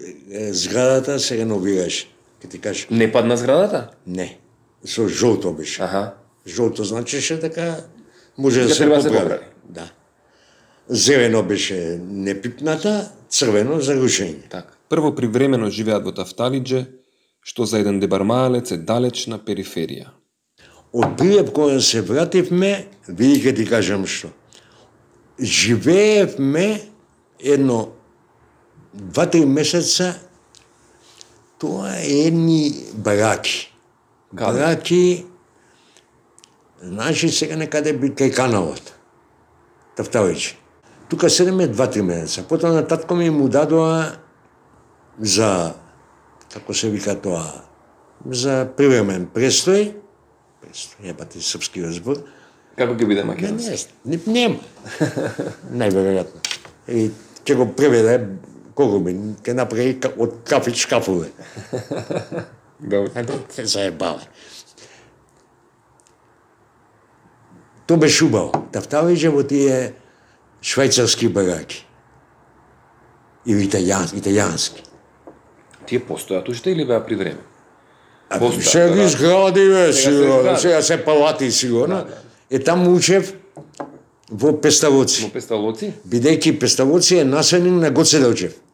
зградата 0.52 1.18
се 1.18 1.38
реновираше. 1.38 2.06
Ке 2.42 2.48
ти 2.48 2.60
кажеш, 2.60 2.88
Не 2.90 3.12
падна 3.12 3.36
зградата? 3.36 3.90
не. 4.06 4.38
Со 4.84 5.08
жолто 5.08 5.52
беше. 5.52 5.82
Аха. 5.82 6.14
Жолто 6.46 6.84
значеше 6.84 7.40
така 7.40 7.76
може 8.38 8.60
да 8.60 8.66
Дека 8.66 8.76
се 8.76 8.86
да 8.86 9.02
се 9.02 9.08
поправи. 9.08 9.44
Да. 9.68 9.90
Зелено 10.88 11.42
беше 11.42 12.00
непипната, 12.08 13.10
црвено 13.30 13.80
за 13.80 13.96
рушење. 13.96 14.48
Така. 14.50 14.72
Прво 14.88 15.14
привремено 15.14 15.70
живеат 15.70 16.04
во 16.06 16.12
Тафталиџе, 16.14 16.84
што 17.42 17.66
за 17.66 17.80
еден 17.82 17.98
дебармалец 18.00 18.70
е 18.70 18.78
далечна 18.78 19.40
периферија. 19.42 20.12
Од 20.94 21.18
Пријеп 21.18 21.50
кога 21.52 21.80
се 21.80 22.02
вративме, 22.06 22.86
види 23.08 23.42
ке 23.42 23.54
ти 23.54 23.66
кажам 23.66 24.06
што. 24.06 24.30
Живеевме 25.40 26.80
едно 27.40 27.88
два-три 28.94 29.44
месеца 29.44 30.14
тоа 31.58 31.96
е 32.00 32.26
едни 32.26 32.72
бараки. 32.94 33.72
Каде? 34.36 34.58
Бараки 34.58 35.26
Значи 36.82 37.30
сега 37.32 37.56
некаде 37.56 37.92
би 37.96 38.12
кај 38.12 38.34
каналот. 38.36 38.92
Тафталиќе. 39.96 40.54
Тука 41.08 41.30
седеме 41.30 41.66
два-три 41.66 42.02
месеца. 42.02 42.44
Потоа 42.44 42.74
на 42.74 42.82
татко 42.86 43.16
ми 43.16 43.30
му 43.30 43.48
дадоа 43.48 44.18
за 45.18 45.74
како 46.52 46.74
се 46.74 46.90
вика 46.90 47.14
тоа, 47.16 47.46
за 48.30 48.66
привремен 48.76 49.26
престој, 49.32 49.94
престој, 50.62 51.10
ебате 51.10 51.40
српски 51.40 51.84
разбор, 51.86 52.20
Како 52.76 52.92
ќе 52.92 53.06
биде 53.08 53.22
не, 53.22 53.28
македонски? 53.30 53.86
не, 54.04 54.18
не, 54.26 54.32
нема. 54.32 54.60
Најверојатно. 55.80 56.42
И 56.92 57.08
ќе 57.46 57.56
го 57.56 57.70
преведе 57.72 58.18
би, 58.76 59.12
ќе 59.42 59.54
направи 59.54 59.96
од 60.18 60.36
кафич 60.44 60.86
кафове. 60.86 61.30
Да. 62.76 62.98
Ајде, 63.08 63.32
се 63.48 63.64
заебаве. 63.64 64.26
То 67.86 67.96
беше 67.96 68.26
убаво. 68.26 68.52
Тафталиџе 68.68 69.30
во 69.32 69.40
тие 69.48 69.94
швајцарски 70.60 71.30
бараки. 71.32 71.86
Или 73.46 73.64
италијански, 73.64 74.20
италијански. 74.20 74.84
Тие 75.86 76.02
постојат 76.04 76.50
уште 76.50 76.74
или 76.76 76.84
беа 76.84 77.00
привреме? 77.00 77.40
А 78.28 78.40
Постојат, 78.42 78.60
Се 78.60 78.88
ги 78.90 79.00
да. 79.00 79.02
изгради, 79.04 79.68
бе, 79.70 79.92
се 79.92 80.02
сигурно. 80.02 80.56
Сега 80.58 80.82
се 80.82 81.04
палати, 81.04 81.50
сигурно. 81.50 82.04
Е, 82.50 82.58
таму 82.58 82.92
учев 82.92 83.32
во 84.30 84.50
Во 84.50 84.60
Песталоци. 84.60 85.30
Песталоци? 85.32 85.92
Бидејќи 86.08 86.58
Песталоци 86.58 87.16
е 87.22 87.24
населен 87.24 87.78
на 87.80 87.90
Гоце 87.90 88.18
Делчев. 88.18 88.65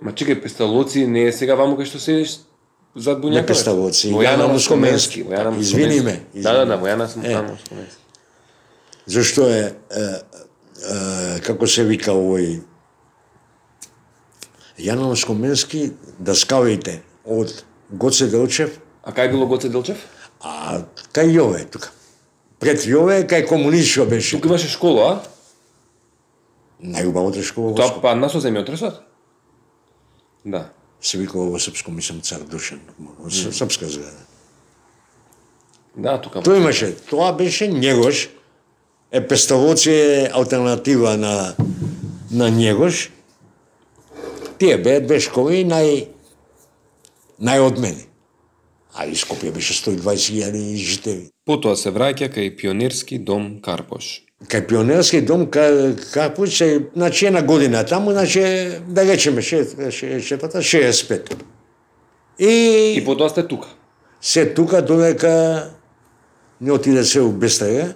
Ма 0.00 0.12
чекај, 0.12 0.42
Песталоци 0.42 1.06
не 1.06 1.22
е 1.26 1.32
сега 1.32 1.54
ваму 1.56 1.76
кај 1.76 1.86
што 1.88 1.98
седиш 1.98 2.38
зад 2.94 3.18
Буњакова? 3.22 3.40
Не 3.40 3.46
Песталоци, 3.46 4.12
Во 4.12 4.20
Јана 4.22 4.44
Јана 4.44 4.52
Москоменски. 4.52 5.24
Јана 5.24 5.58
Извини 5.58 6.00
Москоменски. 6.00 6.04
ме, 6.34 6.42
Да, 6.42 6.52
да, 6.52 6.62
извини 6.62 6.68
да, 6.68 6.76
во 6.76 6.86
Јана 6.86 7.06
сум 7.08 7.24
Е. 7.24 7.32
таму 7.32 7.50
Москоменски. 7.52 8.02
Зашто 9.06 9.48
е, 9.48 9.72
е, 9.90 10.02
е 11.36 11.40
како 11.40 11.66
се 11.66 11.84
вика 11.84 12.12
овој 12.12 12.60
Јано 14.78 15.08
Москоменски 15.08 15.90
даскалите 16.18 17.00
од 17.24 17.64
Гоце 17.90 18.26
Делчев, 18.26 18.76
А 19.04 19.12
кај 19.12 19.30
било 19.30 19.46
Гоце 19.46 19.68
Делчев? 19.68 19.96
а 20.42 20.82
кај 21.14 21.32
Јове 21.32 21.64
тука. 21.70 21.88
Пред 22.60 22.84
Јове 22.84 23.24
кај 23.24 23.46
комунистичко 23.48 24.04
беше. 24.04 24.36
Тука 24.36 24.48
имаше 24.48 24.68
школа, 24.68 25.22
а? 25.22 25.22
Најубавата 26.84 27.42
школа 27.42 27.74
Тоа 27.74 27.88
Скопје. 27.88 28.02
падна 28.02 28.28
со 28.28 28.38
земјотресот? 28.40 29.00
Да. 30.46 30.70
Се 31.02 31.18
викува 31.18 31.50
во 31.50 31.58
српско, 31.58 31.90
мислам, 31.90 32.20
цар 32.22 32.40
Душан. 32.46 32.80
Српска 33.30 33.88
зграда. 33.90 34.22
Да, 35.96 36.16
тука. 36.22 36.40
Тој 36.46 36.60
имаше, 36.62 36.92
тоа 37.10 37.32
беше 37.36 37.68
Негош. 37.68 38.28
Е, 39.10 39.20
Песталоци 39.26 39.90
е 39.90 40.30
алтернатива 40.32 41.16
на, 41.16 41.54
на 42.30 42.50
Негош. 42.50 43.10
Тие 44.58 44.78
беа 44.78 45.00
две 45.04 45.20
школи 45.20 45.64
нај, 45.68 46.06
најодмени. 47.42 48.06
А 48.96 49.04
и 49.04 49.16
Скопје 49.16 49.52
беше 49.52 49.74
120.000 49.74 50.76
жители. 50.76 51.28
Потоа 51.44 51.76
се 51.76 51.92
враќа 51.92 52.30
кај 52.32 52.54
пионерски 52.56 53.18
дом 53.18 53.58
Карпош. 53.60 54.25
Кај 54.44 54.66
пионерски 54.68 55.22
дом, 55.24 55.46
ка, 55.50 55.64
како 56.12 56.46
се, 56.46 56.88
значи 56.96 57.26
една 57.26 57.40
година 57.42 57.86
таму, 57.86 58.12
значи, 58.12 58.40
да 58.88 59.04
речеме, 59.04 59.42
64 59.42 60.60
65. 60.60 61.36
И, 62.38 62.94
И 62.96 63.04
потоа 63.04 63.30
сте 63.30 63.48
тука. 63.48 63.68
се 64.20 64.54
тука 64.54 64.82
додека 64.82 65.70
не 66.60 66.72
отиде 66.72 67.04
се 67.04 67.20
у 67.20 67.32
Бестага. 67.32 67.94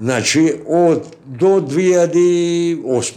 Значи, 0.00 0.62
од 0.66 1.16
до 1.24 1.60
2008. 1.60 3.14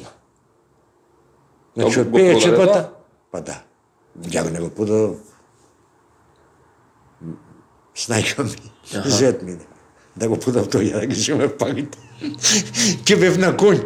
Значи, 1.76 2.00
од 2.00 2.06
го 2.06 2.12
продаде 2.12 2.38
54 2.38 2.56
тоа? 2.66 2.90
Па 3.32 3.42
да. 3.42 3.64
Ја 4.30 4.44
го 4.44 4.50
не 4.50 4.60
го 4.60 4.70
подадов. 4.70 5.18
Снајка 7.96 8.44
ми, 8.44 8.72
зет 9.06 9.42
ми. 9.42 9.58
Да 10.16 10.28
го 10.28 10.38
подав 10.38 10.68
тој, 10.68 10.92
ја 10.92 11.02
да 11.02 11.08
ги 11.08 11.16
земе 11.16 11.48
парите. 11.48 11.98
Ке 13.06 13.16
бев 13.16 13.38
на 13.42 13.54
конј. 13.58 13.82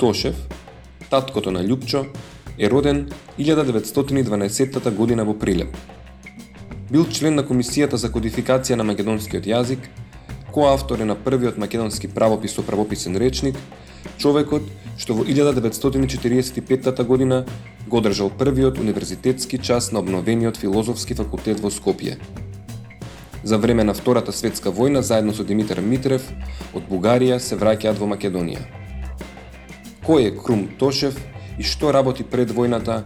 Тошев, 0.00 0.36
таткото 1.10 1.50
на 1.52 1.60
Лјупчо, 1.60 2.06
е 2.58 2.70
роден 2.70 3.10
1912 3.38 4.94
година 4.96 5.24
во 5.24 5.34
Прилеп. 5.36 5.76
Бил 6.90 7.04
член 7.04 7.36
на 7.36 7.44
Комисијата 7.44 8.00
за 8.00 8.08
кодификација 8.08 8.80
на 8.80 8.84
македонскиот 8.88 9.44
јазик, 9.44 9.84
коавтор 10.52 11.04
е 11.04 11.04
на 11.04 11.14
првиот 11.14 11.60
македонски 11.60 12.08
правопис 12.08 12.56
со 12.56 12.64
правописен 12.64 13.20
речник, 13.20 13.60
човекот 14.16 14.64
што 14.96 15.14
во 15.14 15.28
1945 15.28 17.04
година 17.04 17.44
го 17.86 18.00
одржал 18.00 18.30
првиот 18.30 18.80
универзитетски 18.80 19.58
час 19.58 19.92
на 19.92 20.00
обновениот 20.00 20.56
филозофски 20.56 21.14
факултет 21.14 21.60
во 21.60 21.68
Скопје. 21.68 22.16
За 23.44 23.58
време 23.58 23.84
на 23.84 23.92
Втората 23.92 24.32
светска 24.32 24.72
војна, 24.72 25.00
заедно 25.00 25.34
со 25.34 25.44
Димитар 25.44 25.80
Митрев, 25.80 26.24
од 26.72 26.88
Бугарија 26.88 27.36
се 27.38 27.60
враќаат 27.60 28.00
во 28.00 28.08
Македонија. 28.08 28.79
Кој 30.10 30.24
е 30.26 30.30
Крум 30.34 30.64
Тошев 30.74 31.14
и 31.54 31.62
што 31.62 31.92
работи 31.94 32.24
пред 32.26 32.50
војната 32.50 33.04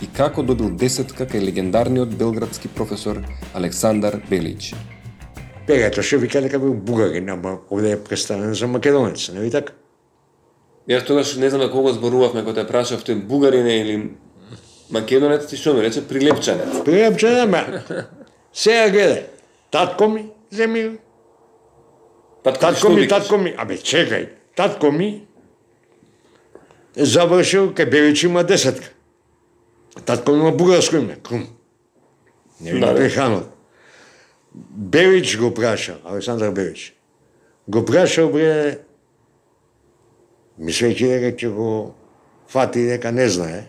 и 0.00 0.06
како 0.16 0.40
добил 0.40 0.70
десетка 0.80 1.26
кај 1.28 1.42
легендарниот 1.44 2.14
белградски 2.16 2.70
професор 2.72 3.18
Александар 3.52 4.16
Белич. 4.30 4.70
Пега 5.66 5.90
Тошев 5.92 6.22
вика 6.22 6.40
дека 6.40 6.58
бил 6.58 6.72
бугарин, 6.72 7.28
ама 7.28 7.58
овде 7.68 7.92
е 7.92 8.00
представен 8.00 8.54
за 8.54 8.66
македонец, 8.66 9.28
не 9.28 9.44
ви 9.44 9.50
така? 9.50 9.74
Јас 10.88 11.04
тогаш 11.04 11.34
не 11.36 11.50
знам 11.50 11.66
на 11.66 11.70
кого 11.70 11.92
зборувавме 11.92 12.40
кога 12.40 12.62
те 12.62 12.66
прашав 12.66 13.04
тој 13.04 13.20
бугарин 13.28 13.66
е 13.66 13.76
или 13.82 14.10
македонец, 14.90 15.50
ти 15.50 15.60
што 15.60 15.76
ми 15.76 15.84
рече 15.84 16.00
прилепчанец. 16.00 16.80
Пријапче, 16.88 17.42
ама 17.44 17.84
сега 18.54 18.88
гледај, 18.88 19.22
татко 19.70 20.08
ми 20.08 20.30
земи 20.50 20.96
Татко, 22.42 22.60
Татко 22.60 22.88
ми, 22.88 23.08
татко 23.08 23.36
ми, 23.36 23.54
абе 23.58 23.76
чекај, 23.76 24.28
татко 24.56 24.90
ми 24.92 25.27
завршил 26.98 27.70
кај 27.74 27.90
Белич 27.90 28.24
има 28.24 28.44
десетка. 28.44 28.90
Татко 30.04 30.32
има 30.32 30.52
бугарско 30.52 30.96
име, 30.96 31.16
Крум. 31.22 31.46
Не 32.60 32.72
ви 32.72 32.80
Да, 32.80 32.86
да, 32.86 32.92
да. 32.92 32.98
преханот. 32.98 33.54
Белич 34.70 35.38
го 35.38 35.54
праша, 35.54 35.98
Александар 36.04 36.50
Белич. 36.50 36.94
Го 37.68 37.84
прашал 37.84 38.30
бре, 38.32 38.78
мислејќи 40.60 41.08
дека 41.08 41.36
ќе 41.36 41.48
го 41.54 41.94
фати 42.48 42.86
дека 42.86 43.12
не 43.12 43.28
знае. 43.28 43.68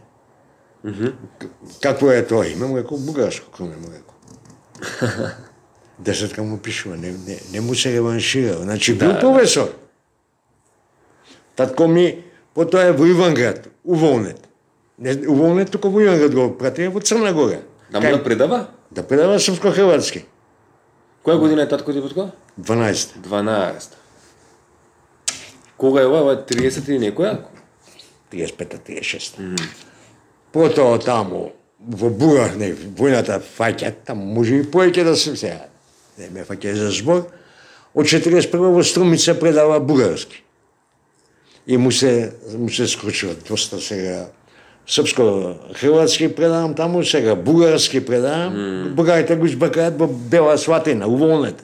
Какво 1.82 2.12
е 2.12 2.26
тоа 2.28 2.48
име? 2.48 2.66
Му 2.66 2.78
рекол 2.78 2.98
бугарско 2.98 3.52
Крум, 3.52 3.70
му 3.70 3.88
рекол. 3.94 4.16
Десетка 6.00 6.44
му 6.44 6.58
пишува, 6.58 6.98
не, 6.98 7.12
не, 7.12 7.40
не 7.52 7.62
му 7.62 7.76
се 7.76 7.94
реваншира. 7.94 8.54
Значи, 8.54 8.94
бил 8.94 9.14
Да, 9.14 9.20
професор. 9.20 9.74
Татко 11.56 11.88
ми, 11.88 12.24
потоа 12.54 12.90
е 12.90 12.92
во 12.92 13.06
Иванград, 13.08 13.70
уволнет. 13.84 14.48
Не, 14.98 15.16
уволнет, 15.28 15.72
туку 15.72 15.90
во 15.90 16.02
Иванград 16.02 16.36
го 16.36 16.50
прати, 16.58 16.88
во 16.88 17.00
Црна 17.00 17.34
Гора. 17.34 17.62
Да 17.92 18.02
му 18.02 18.10
да 18.10 18.24
предава? 18.24 18.68
Да 18.92 19.04
предава 19.04 19.40
српско-хрватски. 19.40 20.26
Која 21.26 21.40
година 21.40 21.62
е 21.62 21.70
татко 21.70 21.94
ти 21.94 22.02
потко? 22.02 22.30
12. 22.62 23.20
12. 23.28 23.94
Кога 25.78 26.02
е 26.02 26.06
ова? 26.06 26.22
Ова 26.22 26.34
е 26.34 26.36
30 26.36 26.90
и 26.90 27.00
некоја? 27.00 27.38
35-та, 28.34 28.78
36-та. 28.78 29.44
Потоа 30.52 31.00
таму, 31.00 31.52
во 31.80 32.10
Бурах, 32.10 32.56
не, 32.58 32.74
војната 32.74 33.40
фаќа, 33.40 33.94
таму 34.06 34.26
може 34.26 34.60
и 34.60 34.64
поеќе 34.66 35.04
да 35.04 35.16
се 35.16 35.36
сега. 35.36 35.70
Не 36.18 36.30
ме 36.34 36.46
фаќа 36.46 36.74
за 36.76 36.92
збор. 36.92 37.26
Од 37.94 38.06
41 38.06 38.58
во 38.58 38.84
Струмица 38.84 39.34
предава 39.40 39.80
бугарски. 39.80 40.44
И 41.70 41.78
му 41.78 41.92
се, 41.92 42.32
му 42.58 42.70
се 42.70 42.88
скручува 42.88 43.36
доста 43.48 43.78
сега 43.82 44.26
српско-хрватски 44.90 46.36
предавам 46.36 46.74
таму, 46.74 47.04
сега 47.06 47.36
бугарски 47.36 48.06
предавам. 48.06 48.54
Mm. 48.54 48.90
Бугарите 48.90 49.36
го 49.36 49.46
избакаат 49.46 50.00
во 50.00 50.08
Бела 50.08 50.58
Сватина, 50.58 51.08
уволнет. 51.08 51.64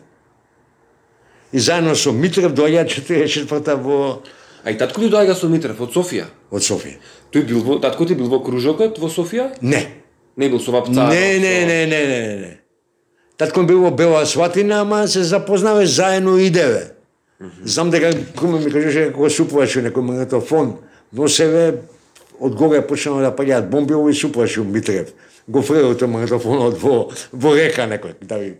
И 1.53 1.59
заедно 1.59 1.95
со 1.95 2.11
Митрев 2.11 2.53
доаѓа 2.53 2.85
44-та 2.85 3.75
во 3.75 4.21
А 4.63 4.71
и 4.71 4.77
татко 4.77 5.01
ти 5.01 5.09
доаѓа 5.09 5.33
со 5.33 5.49
Митрев 5.49 5.81
од 5.81 5.93
Софија. 5.93 6.29
од 6.51 6.61
Софија. 6.61 7.01
Тој 7.33 7.45
бил 7.45 7.63
во 7.65 7.79
татко 7.81 8.05
ти 8.05 8.13
бил 8.13 8.29
во 8.29 8.39
кружокот 8.45 8.99
во 8.99 9.09
Софија? 9.09 9.55
Не, 9.61 10.05
Не 10.37 10.49
бил 10.49 10.59
со 10.59 10.71
Вапцаров. 10.71 11.13
Не, 11.13 11.39
не, 11.39 11.65
не, 11.65 11.85
не, 11.85 12.05
не, 12.05 12.27
не, 12.27 12.35
не. 12.37 12.57
Татко 13.37 13.63
бил 13.63 13.81
во 13.81 13.91
Бела 13.91 14.25
Сватина, 14.25 14.81
ама 14.81 15.07
се 15.07 15.23
запознаве 15.23 15.85
заедно 15.85 16.37
идеве. 16.37 16.94
Знам 17.63 17.89
дека 17.91 18.11
куме 18.37 18.59
ми 18.59 18.71
кажеше 18.71 19.11
кога 19.13 19.29
супуваше 19.29 19.83
некој 19.85 20.01
магнитофон, 20.01 20.77
но 21.11 21.27
себе 21.27 21.81
од 22.39 22.55
горе 22.55 22.81
почнаа 22.87 23.23
да 23.23 23.31
паѓаат 23.35 23.69
бомби, 23.69 23.95
овој 23.95 24.13
супуваше 24.13 24.63
Митрев. 24.63 25.13
Го 25.47 25.61
фрело 25.61 25.93
тој 25.93 26.11
магнитофонот 26.11 26.77
во, 26.81 27.11
во 27.31 27.55
река 27.55 27.87
некој, 27.89 28.17
да 28.21 28.39
ви 28.41 28.55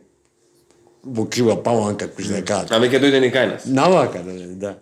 во 1.04 1.26
крива 1.30 1.56
паланка, 1.62 2.08
кој 2.08 2.28
се 2.28 2.42
кажат. 2.46 2.72
Аме 2.76 2.90
ќе 2.90 3.02
дојде 3.02 3.22
ни 3.22 3.32
кај 3.34 3.52
нас. 3.54 3.66
Навака, 3.66 4.24
да, 4.26 4.34
да. 4.56 4.76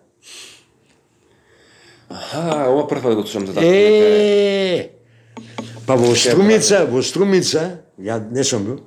Аха, 2.10 2.70
ова 2.70 2.88
прв 2.88 3.02
пат 3.04 3.16
го 3.16 3.26
слушам 3.26 3.48
за 3.48 3.54
дека 3.54 3.66
е. 3.66 4.78
Е, 4.78 4.89
па 5.88 5.96
во 5.98 6.13
Струмица, 6.16 6.86
во 6.86 7.02
Струмица, 7.02 7.84
ја 8.00 8.20
не 8.32 8.44
сум 8.44 8.66
бил, 8.68 8.80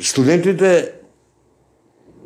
студентите, 0.00 1.01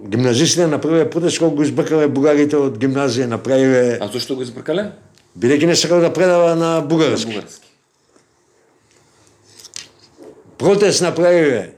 гимназистите 0.05 0.67
направиле 0.67 1.11
протест 1.11 1.39
кога 1.39 1.57
го 1.57 1.63
избркале 1.63 2.09
бугарите 2.09 2.57
од 2.57 2.79
гимназија, 2.79 3.27
направиле, 3.27 3.99
А 4.01 4.09
зошто 4.13 4.37
го 4.37 4.43
избркале? 4.43 4.93
бидејќи 5.39 5.67
не 5.67 5.77
сакал 5.77 6.01
да 6.01 6.13
предава 6.13 6.55
на 6.57 6.81
бугарски. 6.81 7.33
Бугарски. 7.33 7.67
Протест 10.59 11.03
направиле. 11.03 11.77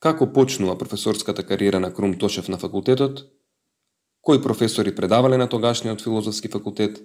Како 0.00 0.26
почнува 0.32 0.78
професорската 0.78 1.42
кариера 1.42 1.80
на 1.80 1.92
Крум 1.94 2.14
Тошев 2.18 2.48
на 2.48 2.58
факултетот? 2.58 3.24
Кои 4.22 4.42
професори 4.42 4.94
предавале 4.94 5.36
на 5.36 5.48
тогашниот 5.48 6.02
филозофски 6.02 6.48
факултет? 6.48 7.02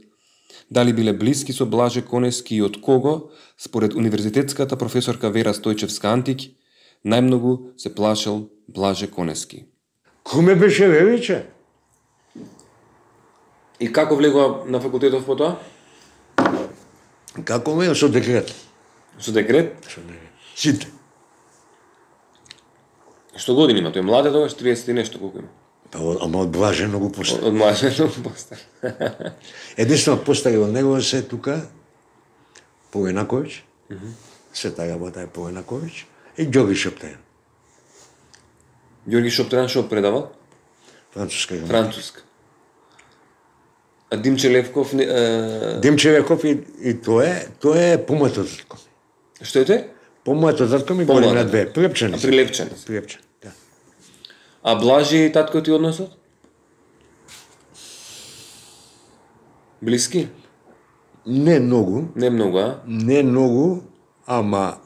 Дали 0.72 0.94
биле 0.94 1.14
блиски 1.14 1.54
со 1.54 1.66
Блаже 1.66 2.02
Конески 2.02 2.56
и 2.56 2.62
од 2.62 2.82
кого, 2.82 3.32
според 3.58 3.94
универзитетската 3.94 4.78
професорка 4.78 5.30
Вера 5.30 5.54
Стојчевска 5.54 6.14
Антик, 6.14 6.52
најмногу 7.06 7.74
се 7.78 7.96
плашел 7.96 8.50
Блаже 8.68 9.08
Конески? 9.08 9.66
Куме 10.24 10.56
беше 10.56 10.88
величе. 10.88 11.46
И 13.80 13.92
како 13.92 14.16
влегува 14.16 14.64
на 14.66 14.80
факултетов 14.82 15.26
потоа? 15.26 15.56
Како 17.46 17.76
ме 17.76 17.90
со 17.96 18.10
декрет. 18.10 18.54
Со 19.20 19.32
декрет? 19.32 19.74
Со 19.90 20.02
декрет. 20.02 20.32
Сите. 20.56 20.88
Што 23.36 23.56
години 23.56 23.82
има? 23.82 23.90
Тој 23.90 24.04
млад 24.06 24.28
е 24.28 24.34
тогаш 24.34 24.54
30 24.60 24.92
и 24.92 24.94
нешто 24.94 25.20
колку 25.20 25.42
има. 25.42 25.50
Па, 25.92 26.00
ама 26.24 26.44
од 26.46 26.52
Блаже 26.52 26.88
многу 26.88 27.10
постар. 27.12 27.44
Од 27.48 27.56
млад 27.56 27.82
е 27.84 28.08
постар. 28.24 28.60
Единствено 29.78 30.20
постари 30.24 30.60
од 30.62 30.72
него 30.72 31.00
се 31.02 31.24
тука 31.24 31.62
Поенаковиќ, 32.92 33.58
се 34.54 34.72
тага 34.76 34.98
работа 34.98 35.24
е 35.24 35.32
Поенаковиќ 35.32 36.04
и 36.38 36.48
Ѓорги 36.48 36.76
Шоптен, 36.76 37.18
Ѓорги 39.08 39.30
Шоптран 39.30 39.68
што 39.68 39.84
предавал? 39.90 40.32
француска. 41.14 41.56
Француска. 41.68 42.22
А 44.10 44.18
Димче 44.18 44.50
Левков 44.50 44.94
не, 44.94 45.04
е... 45.04 45.80
Димче 45.80 46.18
Реков 46.18 46.44
и, 46.44 46.60
и 46.82 46.94
тоа 46.94 47.26
е, 47.26 47.48
тоа 47.60 47.80
е 47.80 48.06
помоето 48.06 48.44
татко. 48.44 48.78
што 49.42 49.60
е 49.60 49.66
тој? 49.66 49.88
Помоето 50.24 50.70
татко 50.70 50.94
ми 50.94 51.06
Помладо. 51.08 51.28
година 51.28 51.46
две, 51.48 51.74
прилепчани. 51.74 52.16
А 52.16 52.22
прилепчани. 52.22 52.70
Прилепчани, 52.86 53.24
да. 53.44 53.52
А 54.64 54.76
Блажи 54.76 55.18
и 55.18 55.32
татко 55.32 55.64
ти 55.64 55.72
односот? 55.72 56.12
Блиски? 59.82 60.28
Не 61.26 61.60
многу, 61.60 62.04
Не 62.16 62.30
многу, 62.30 62.58
а? 62.58 62.80
не 62.88 63.24
многу, 63.24 63.82
ама 64.26 64.78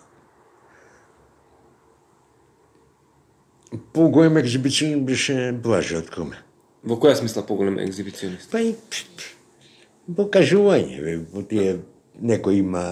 поголем 3.94 4.38
екзибицион 4.38 5.06
беше 5.06 5.52
Блаже 5.64 5.98
од 5.98 6.10
Круме. 6.10 6.40
Во 6.84 6.98
која 7.02 7.16
смисла 7.18 7.46
поголем 7.46 7.80
екзибиционист? 7.82 8.52
Па 8.52 8.62
и 8.62 8.76
во 10.08 10.28
кажување, 10.30 11.02
бе, 11.02 11.46
тие 11.50 11.78
некој 12.22 12.62
има 12.62 12.86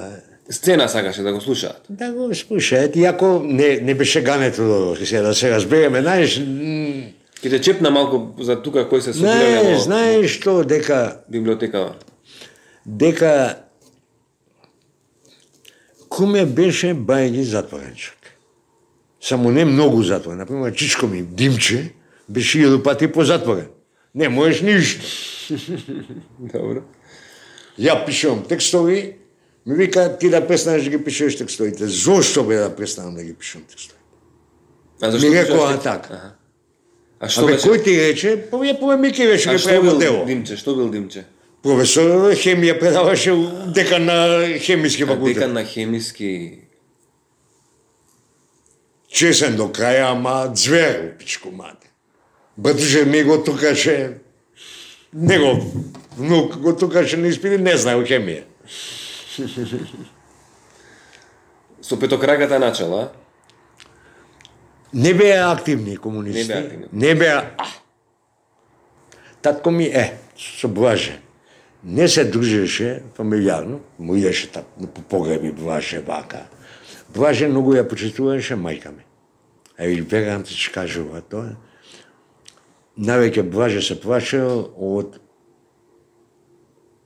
Сцена 0.49 0.89
сакаше 0.89 1.23
да 1.23 1.31
го 1.33 1.41
слушаат. 1.41 1.86
Да 1.89 2.12
го 2.12 2.33
слушаат, 2.36 2.95
иако 2.95 3.39
не, 3.43 3.79
не 3.79 3.93
беше 3.95 4.21
гането 4.21 4.95
се 5.05 5.21
да 5.21 5.33
се 5.36 5.51
разбереме, 5.51 6.01
знаеш, 6.01 6.41
Ке 7.43 7.49
те 7.49 7.62
чепна 7.62 7.89
малку 7.91 8.43
за 8.43 8.55
тука 8.55 8.86
кој 8.88 9.01
се 9.03 9.12
собирале 9.12 9.59
знаеш, 9.59 9.67
во 9.67 9.79
знаеш 9.83 10.36
што, 10.39 10.51
дека, 10.63 11.23
библиотекава. 11.27 11.95
дека 12.86 13.59
Куме 16.07 16.45
беше 16.45 16.93
бајги 16.95 17.41
затворен 17.43 17.95
човек. 17.95 18.22
Само 19.23 19.51
не 19.51 19.65
многу 19.65 20.03
затворен. 20.03 20.38
Например, 20.38 20.73
Чичко 20.75 21.07
ми, 21.07 21.21
Димче, 21.21 21.91
беше 22.29 22.59
илу 22.59 22.83
пати 22.83 23.07
позатворен. 23.07 23.67
Не 24.15 24.29
можеш 24.29 24.62
ништо. 24.62 25.05
Добро. 26.39 26.81
Ја 27.79 28.05
пишувам 28.05 28.43
текстови, 28.43 29.15
ми 29.65 29.75
вика 29.75 30.17
ти 30.17 30.29
да 30.29 30.47
престанеш 30.47 30.83
да 30.83 30.89
ги 30.89 31.03
пишеш 31.03 31.38
текстовите. 31.38 31.88
Зошто 31.88 32.43
бе 32.43 32.55
да 32.55 32.75
престанам 32.75 33.15
да 33.15 33.23
ги 33.23 33.33
пишувам 33.33 33.65
текстови? 33.67 33.99
А 35.01 35.12
Ми 35.12 35.13
пишуваш 35.13 35.33
рекоа 35.33 35.79
така. 35.79 36.36
А 37.19 37.29
што 37.29 37.47
Абе, 37.47 37.55
кој 37.57 37.83
ти 37.83 37.95
рече? 37.95 38.36
Пове 38.51 38.75
А 38.75 38.97
ги 38.97 39.57
што 39.57 39.69
правимо 39.69 39.89
бил 39.89 39.99
дело. 39.99 40.25
Димче? 40.25 40.57
Што 40.57 40.75
бил 40.75 40.91
Димче? 40.91 41.25
Професор 41.63 42.36
хемија 42.36 42.75
предаваше 42.79 43.31
дека 43.73 43.99
на 43.99 44.59
хемиски 44.59 45.05
факултет. 45.05 45.36
Декан 45.36 45.53
на 45.53 45.63
хемиски 45.63 46.62
Чесен 49.13 49.56
до 49.56 49.69
краја, 49.69 50.12
ама 50.12 50.52
звер, 50.56 51.17
пичко 51.17 51.52
мате. 51.52 51.88
Братуше 52.58 53.06
ми 53.06 53.23
го 53.23 53.43
тукаше, 53.43 54.17
него 55.13 55.62
внук 56.17 56.58
го 56.58 56.76
тукаше 56.78 57.17
на 57.17 57.28
испити, 57.28 57.62
не 57.62 57.78
знае 57.78 58.02
хемија. 58.10 58.43
со 61.84 61.99
петокраката 61.99 62.60
начала? 62.60 63.12
Не 64.93 65.13
беа 65.13 65.52
активни 65.52 65.97
комунисти. 65.97 66.41
Не 66.41 66.47
беа 66.47 66.63
активни. 66.63 66.86
Не 66.93 67.15
беа... 67.15 67.52
А. 67.58 67.65
Татко 69.41 69.71
ми 69.71 69.86
е, 69.86 70.17
со 70.38 70.67
Блаже. 70.67 71.19
Не 71.84 72.08
се 72.08 72.26
дружеше 72.26 73.04
фамилиарно, 73.15 73.80
му 73.99 74.15
идеше 74.15 74.52
тат, 74.52 74.65
по 74.93 75.02
погреби 75.02 75.52
Блаже 75.52 75.99
вака. 75.99 76.45
Блаже 77.13 77.47
многу 77.47 77.76
ја 77.78 77.84
почитуваше 77.86 78.56
мајка 78.58 78.91
ми. 78.91 79.06
А 79.78 79.86
и 79.86 80.02
верам 80.02 80.43
ти 80.43 80.54
ќе 80.54 80.73
кажува 80.73 81.21
тоа. 81.21 81.56
Навеќе 82.97 83.43
Блаже 83.49 83.82
се 83.82 83.97
плашел 83.99 84.69
од 84.78 85.19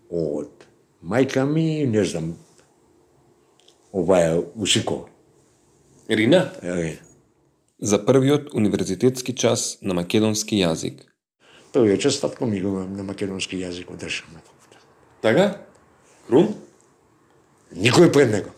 од 0.10 0.68
мајка 1.04 1.44
ми, 1.46 1.86
не 1.88 2.04
знам, 2.06 2.36
оваја 3.92 4.44
Усикова. 4.56 5.10
Рина? 6.10 6.52
Е, 6.64 6.98
За 7.80 8.00
првиот 8.00 8.54
универзитетски 8.54 9.36
час 9.36 9.78
на 9.82 9.94
македонски 9.94 10.58
јазик. 10.58 11.04
Првиот 11.74 12.02
час 12.02 12.20
татко 12.20 12.46
ми 12.46 12.62
го 12.62 12.80
на 12.88 13.04
македонски 13.04 13.60
јазик 13.60 13.92
од 13.92 14.00
државна 14.00 14.40
факултет. 14.40 14.88
Така? 15.22 15.48
Крум? 16.28 16.56
Никој 17.76 18.12
пред 18.14 18.32
него. 18.32 18.57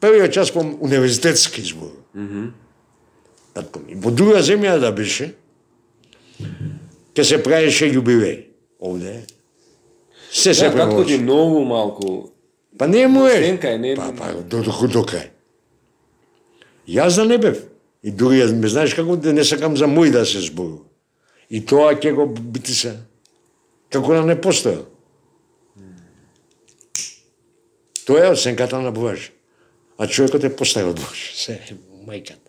Првиот 0.00 0.32
час 0.32 0.50
по 0.50 0.60
универзитетски 0.60 1.62
збор. 1.62 1.92
Mm 2.16 2.28
-hmm. 2.28 2.50
Татко 3.54 3.80
ми. 3.80 3.94
Во 3.94 4.10
друга 4.10 4.42
земја 4.42 4.78
да 4.80 4.92
беше, 4.92 5.34
ќе 7.14 7.22
се 7.24 7.42
правеше 7.42 7.92
јубилеј. 7.92 8.44
Овде. 8.80 9.22
Се 10.32 10.54
се 10.54 10.64
Да, 10.64 10.70
ти 10.70 10.76
премолчи. 10.76 11.18
многу 11.18 11.64
малку 11.64 12.28
Па 12.78 12.88
не 12.88 13.08
му 13.08 13.26
е. 13.26 13.30
Сенка 13.44 13.70
е, 13.70 13.78
не- 13.78 13.96
Па, 13.96 14.12
па, 14.18 14.32
до, 14.32 14.62
до, 14.62 14.88
до 14.88 15.02
крај. 15.02 15.28
Јас 16.88 17.16
да 17.16 17.24
не 17.24 17.38
бев. 17.38 17.64
И 18.02 18.10
дури, 18.10 18.38
јас 18.38 18.52
ме 18.52 18.68
знаеш 18.68 18.94
како 18.94 19.16
да 19.16 19.32
не 19.32 19.44
сакам 19.44 19.76
за 19.76 19.86
мој 19.86 20.10
да 20.10 20.26
се 20.26 20.40
зборува. 20.40 20.84
И 21.50 21.66
тоа 21.66 21.94
ќе 21.94 22.14
го 22.14 22.26
бити 22.26 22.74
се. 22.74 22.96
Како 23.90 24.14
да 24.14 24.22
не 24.22 24.40
постоел. 24.40 24.84
Тоа 28.06 28.26
е 28.26 28.30
оценката 28.30 28.80
на 28.80 28.92
Боже. 28.92 29.32
А 29.98 30.06
човекот 30.06 30.44
е 30.44 30.56
поставил 30.56 30.94
Боже. 30.94 31.34
Се, 31.34 31.60
мајката. 32.06 32.48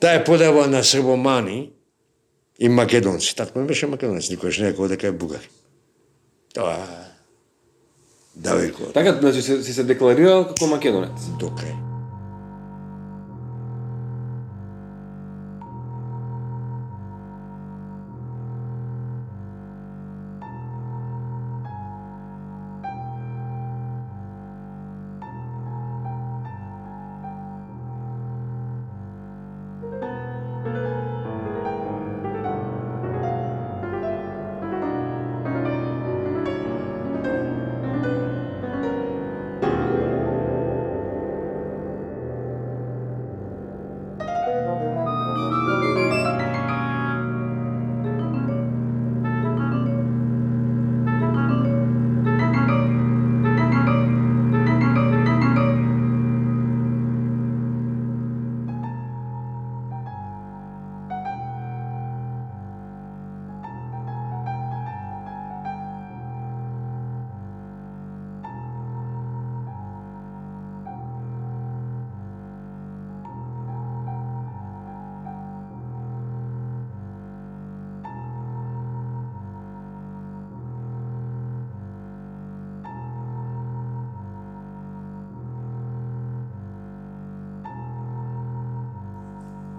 Таа 0.00 0.14
е 0.14 0.24
подава 0.24 0.66
на 0.66 0.84
србомани 0.84 1.72
и 2.58 2.68
македонци. 2.68 3.36
Татко 3.36 3.58
ми 3.58 3.66
беше 3.66 3.86
македонец, 3.86 4.30
никош 4.30 4.58
не 4.58 4.68
рекол 4.68 4.88
дека 4.88 5.06
е 5.06 5.12
бугар. 5.12 5.48
Тоа 6.54 6.86
далеко 8.36 8.82
Така, 8.92 9.18
значи 9.20 9.42
си 9.42 9.72
се 9.72 9.84
декларирал 9.84 10.46
како 10.46 10.66
македонец. 10.66 11.20
до 11.38 11.50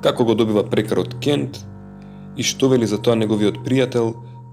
Како 0.05 0.21
го 0.21 0.35
добива 0.37 0.61
прекарот 0.69 1.15
Кент 1.17 1.57
и 2.37 2.43
што 2.45 2.67
вели 2.69 2.85
за 2.85 2.99
тоа 3.01 3.15
неговиот 3.17 3.55
пријател, 3.65 4.11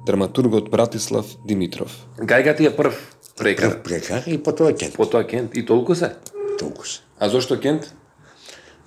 драматургот 0.08 0.70
Братислав 0.72 1.28
Димитров. 1.44 1.92
Гајга 2.16 2.54
ти 2.56 2.70
е 2.70 2.70
прв 2.72 2.96
прекар. 3.36 3.74
Прв 3.74 3.82
прекар 3.84 4.24
и 4.26 4.38
потоа 4.38 4.72
Кент. 4.72 4.96
Потоа 4.96 5.26
Кент. 5.28 5.52
И 5.52 5.66
толку 5.66 5.94
се. 5.94 6.14
Толку 6.58 6.86
се. 6.88 7.02
А 7.20 7.28
зошто 7.28 7.58
Кент? 7.60 7.90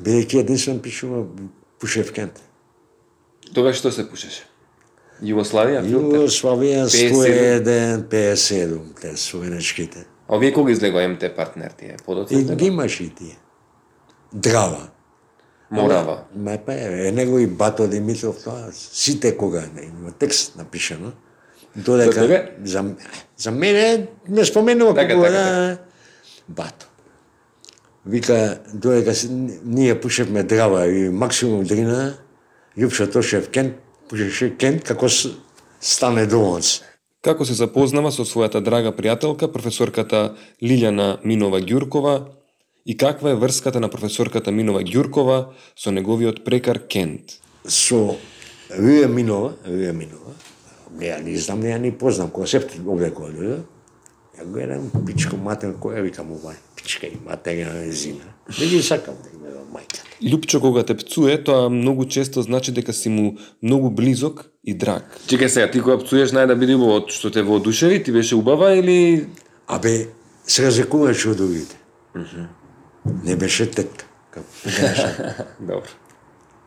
Бидејќи 0.02 0.42
единствен 0.42 0.82
пишува 0.82 1.28
пушев 1.78 2.10
Кент. 2.18 2.42
Тогаш 3.54 3.78
што 3.78 3.94
се 3.94 4.08
пушеше? 4.10 4.50
Југославија. 5.22 5.86
Југославија 5.86 6.90
101, 6.90 8.10
57, 8.10 8.82
те 9.06 9.14
словенечките. 9.14 10.08
А 10.26 10.34
овие 10.42 10.50
кога 10.50 10.74
излегува 10.74 11.06
МТ 11.14 11.30
партнер 11.38 11.78
тие? 11.78 12.02
Подоцна 12.06 12.42
И 12.42 12.44
ги 12.44 12.74
и 12.74 13.10
тие. 13.10 13.38
Драва. 14.34 14.95
Морава. 15.72 16.24
Ма 16.36 16.58
па 16.58 16.74
е, 16.74 17.08
е 17.08 17.12
него 17.12 17.40
и 17.40 17.48
Бато 17.48 17.88
Димитров 17.88 18.44
тоа 18.44 18.70
сите 18.72 19.38
кога 19.38 19.64
не 19.76 19.82
има 19.84 20.12
текст 20.12 20.56
напишано. 20.56 21.12
За 21.76 21.84
Додека 21.84 22.12
тебе? 22.12 22.52
за, 22.64 22.86
за 23.38 23.52
мене 23.52 24.08
не 24.30 24.46
споменува 24.46 24.94
Така, 24.96 25.08
како 25.08 25.22
така, 25.22 25.34
да 25.34 25.78
Бато. 26.50 26.86
Вика 28.06 28.60
додека 28.74 29.14
си- 29.14 29.30
ние 29.66 30.02
пушевме 30.02 30.44
драва 30.44 30.88
и 30.88 31.10
максимум 31.10 31.64
дрина, 31.64 32.14
Јупшо 32.78 33.12
Тошев 33.12 33.50
Кент 33.50 33.74
пушеше 34.10 34.58
Кент 34.58 34.84
како 34.84 35.10
с- 35.10 35.30
стане 35.82 36.26
долонц. 36.26 36.82
Како 37.22 37.46
се 37.46 37.54
запознава 37.54 38.12
со 38.12 38.22
својата 38.22 38.62
драга 38.62 38.92
пријателка, 38.92 39.48
професорката 39.48 40.36
Лилјана 40.64 41.18
Минова 41.24 41.60
Ѓуркова 41.60 42.22
и 42.86 42.98
каква 42.98 43.32
е 43.32 43.36
врската 43.36 43.80
на 43.80 43.90
професорката 43.90 44.52
Минова 44.52 44.84
Ѓуркова 44.84 45.46
со 45.76 45.92
неговиот 45.92 46.44
прекар 46.46 46.80
Кент? 46.88 47.42
со 47.68 48.16
Рија 48.70 49.08
Минова, 49.10 49.56
Рија 49.66 49.94
Минова, 49.94 50.34
не 51.00 51.10
ја 51.10 51.22
не 51.24 51.38
знам, 51.38 51.62
не 51.62 51.74
ја 51.74 51.80
ни 51.82 51.92
познам, 51.92 52.30
кога 52.30 52.48
се 52.48 52.62
овде 52.86 53.10
кога 53.10 53.30
дојде, 53.34 53.60
ја 54.38 54.46
гледам 54.46 54.90
пичко 55.06 55.38
матер, 55.38 55.74
која 55.82 56.04
викам 56.06 56.32
ова, 56.32 56.54
пичка 56.76 57.08
и 57.08 57.18
материна 57.26 57.74
незина. 57.74 58.26
Не 58.60 58.66
ги 58.68 58.82
сакам 58.82 59.16
да 59.24 59.30
има 59.34 59.66
мајка. 59.74 60.06
Лјупчо 60.22 60.62
кога 60.62 60.84
те 60.84 60.96
пцуе, 60.98 61.38
тоа 61.44 61.70
многу 61.70 62.06
често 62.06 62.42
значи 62.42 62.72
дека 62.72 62.94
си 62.94 63.10
му 63.10 63.38
многу 63.62 63.90
близок 63.90 64.46
и 64.64 64.74
драг. 64.74 65.20
Чекај 65.28 65.48
сега, 65.48 65.72
ти 65.72 65.82
кога 65.82 65.98
пцуеш 65.98 66.34
нај 66.34 66.48
да 66.48 66.56
биде 66.56 66.78
убаво, 66.78 67.06
што 67.10 67.32
те 67.32 67.42
воодушеви, 67.42 68.04
ти 68.04 68.12
беше 68.12 68.36
убава 68.36 68.76
или 68.76 69.28
Абе, 69.68 70.08
се 70.46 70.68
разлекуваше 70.68 71.30
од 71.34 71.38
другите. 71.38 71.76
Не 73.24 73.36
беше 73.36 73.70
кажа. 74.64 75.14
Добро. 75.60 75.82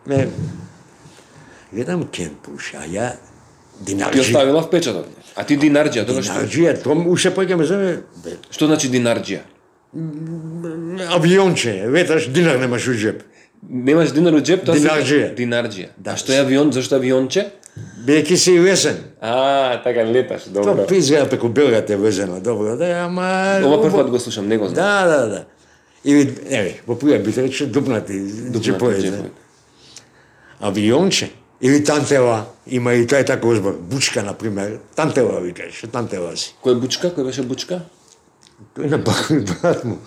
Не, 0.07 0.29
гледам 1.72 2.05
Кен 2.09 2.35
пуша, 2.42 2.79
а 2.83 2.87
ја 2.88 3.12
Ти 3.85 3.94
Динарджија. 3.94 4.20
оставила 4.20 4.62
впечаток. 4.62 5.07
А 5.37 5.44
ти 5.44 5.59
Динарджија, 5.59 6.07
тоа 6.07 6.22
што? 6.22 6.33
Динарджија, 6.33 6.83
тоа 6.83 6.96
уште 7.07 7.31
појќаме 7.31 7.62
за 7.62 8.03
Што 8.51 8.66
значи 8.66 8.88
Динарджија? 8.90 9.40
авионче, 11.09 11.85
веташ 11.88 12.27
динар 12.29 12.59
немаш 12.59 12.88
у 12.88 12.94
джеп. 12.94 13.22
Немаш 13.68 14.12
динар 14.12 14.33
у 14.35 14.40
джеп, 14.40 14.64
тоа 14.64 14.74
Динарджија. 14.74 15.35
Динарджија. 15.37 15.88
Да. 15.98 16.12
А 16.12 16.16
што 16.16 16.33
е 16.33 16.40
авион, 16.40 16.72
зашто 16.72 16.96
авионче? 16.96 17.51
Бидејќи 18.07 18.37
си 18.37 18.59
весен. 18.59 18.96
А, 19.20 19.83
така 19.83 20.03
леташ, 20.05 20.42
Тоа 20.55 20.64
добро. 20.64 20.87
пизга 20.87 21.27
преку 21.29 21.48
Белград 21.48 21.90
е 21.90 21.96
везено, 21.96 22.40
добро, 22.40 22.77
да, 22.77 23.05
ама... 23.07 23.61
Ова 23.64 23.83
прв 23.83 23.92
пат 23.92 24.11
го 24.11 24.18
слушам, 24.18 24.48
не 24.48 24.57
го 24.59 24.66
знам. 24.66 24.74
Да, 24.74 25.07
да, 25.07 25.27
да. 25.27 25.44
Или, 26.04 26.28
еве, 26.46 26.78
во 26.87 26.94
прија 26.94 27.18
би 27.22 27.34
рече 27.34 27.66
дупнати 27.66 28.20
Дупнати. 28.50 29.11
Да. 29.11 29.24
Авионче, 30.61 31.30
или 31.61 31.84
тантела, 31.84 32.46
има 32.66 32.94
и 32.94 33.06
тој 33.06 33.26
таков 33.26 33.56
збор, 33.58 33.78
бучка, 33.78 34.22
например, 34.22 34.78
тантела 34.94 35.40
викаш, 35.40 35.82
тантела 35.92 36.37
си. 36.37 36.54
Кој 36.62 36.76
е 36.76 36.80
бучка? 36.80 37.11
Кој 37.11 37.26
беше 37.26 37.42
бучка? 37.42 37.82
Тој 38.76 38.90
на 38.90 38.98
брат, 38.98 39.30
брат 39.62 39.84
му, 39.84 39.98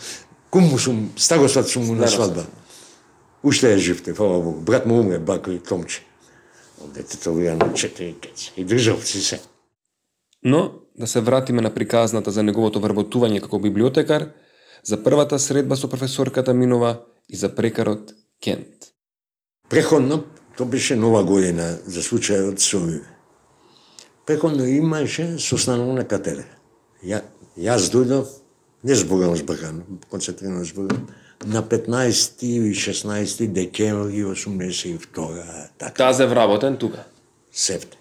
кум 0.49 0.69
му 0.71 0.79
сум, 0.79 1.09
старосват 1.17 1.67
сум 1.67 1.87
му 1.87 1.95
на 1.95 2.07
свадба. 2.07 2.45
Уште 3.43 3.73
е 3.73 3.77
живте, 3.77 4.13
фала 4.13 4.39
Богу. 4.39 4.61
Брат 4.61 4.85
му 4.85 4.99
умре, 4.99 5.19
бако 5.19 5.51
и 5.51 5.59
Томче. 5.59 6.05
Детето 6.95 7.35
вија 7.35 7.53
на 7.57 7.73
четири 7.73 8.15
кец. 8.21 8.51
И 8.57 8.65
државци 8.65 9.21
се. 9.21 9.41
Но, 10.43 10.71
да 10.97 11.07
се 11.07 11.21
вратиме 11.21 11.61
на 11.61 11.69
приказната 11.73 12.31
за 12.31 12.43
неговото 12.43 12.81
вработување 12.81 13.41
како 13.41 13.59
библиотекар, 13.59 14.31
за 14.83 15.03
првата 15.03 15.39
средба 15.39 15.75
со 15.75 15.89
професорката 15.89 16.53
Минова 16.53 17.01
и 17.29 17.35
за 17.35 17.55
прекарот 17.55 18.13
Кент. 18.43 18.93
Преходно, 19.69 20.23
тоа 20.57 20.65
беше 20.65 20.95
нова 20.95 21.23
година 21.23 21.77
за 21.85 22.01
случајот 22.01 22.59
со. 22.59 22.79
Преходно 24.25 24.65
имаше 24.65 25.39
состанувна 25.39 26.07
катедра. 26.07 26.45
Ја, 27.03 27.21
јас 27.57 27.89
дојдов, 27.91 28.27
не 28.83 28.95
зборам 28.95 29.35
збркано, 29.35 29.81
концентрирано 30.09 30.63
зборам, 30.65 31.07
на 31.45 31.63
15 31.63 32.43
и 32.43 32.75
16 32.75 33.47
декември 33.47 34.23
82 34.23 35.69
така. 35.77 35.93
Таа 35.93 36.13
се 36.13 36.25
вработен 36.25 36.77
тука. 36.77 37.03
септе. 37.51 37.97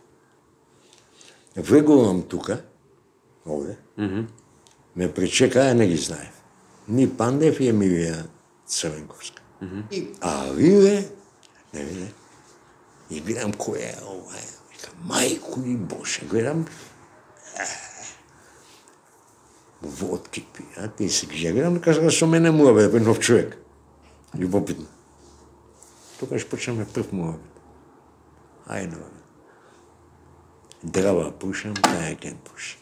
Влегувам 1.56 2.22
тука, 2.22 2.62
овде, 3.46 3.76
ме 4.96 5.12
пречека, 5.12 5.74
не 5.74 5.86
ги 5.86 5.96
знаев. 5.96 6.39
Ни 6.90 7.06
Пандев 7.06 7.60
и 7.60 7.70
Емилија 7.70 8.24
Црвенковска. 8.66 9.42
И, 9.90 10.08
а 10.20 10.50
виве, 10.52 11.04
не 11.72 11.84
виде, 11.84 12.08
и 13.10 13.20
гледам 13.20 13.52
кој 13.52 13.82
е 13.84 13.94
ова, 14.08 14.40
вика, 14.72 14.92
мајко 15.06 15.60
и 15.66 15.76
Боже, 15.76 16.24
гледам, 16.30 16.64
водки 19.82 20.46
пијат 20.54 21.00
и 21.00 21.08
се 21.08 21.26
ги 21.26 21.52
гледам, 21.52 21.80
кажа 21.80 22.02
да 22.02 22.10
со 22.10 22.26
мене 22.26 22.50
му 22.50 22.74
бе, 22.74 23.00
нов 23.00 23.20
човек. 23.20 23.56
Љубопитно. 24.34 24.86
Тогаш 26.20 26.46
почнеме 26.46 26.86
прв 26.86 27.12
муабет. 27.12 27.40
Ајде, 28.66 28.96
бе. 30.82 31.30
Пушам, 31.40 31.74
тај 31.74 32.16
кен 32.20 32.36
пуши. 32.44 32.78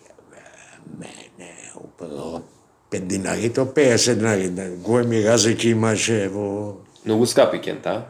Мене, 0.99 1.73
управо, 1.75 2.43
5 2.91 3.07
динари, 3.07 3.53
то 3.53 3.65
50 3.65 4.15
динари. 4.15 4.77
Големи 4.77 5.25
разлики 5.25 5.69
имаше 5.69 6.29
во 6.29 6.77
Многу 7.05 7.27
скапи 7.27 7.61
Кент, 7.61 7.87
а? 7.87 8.07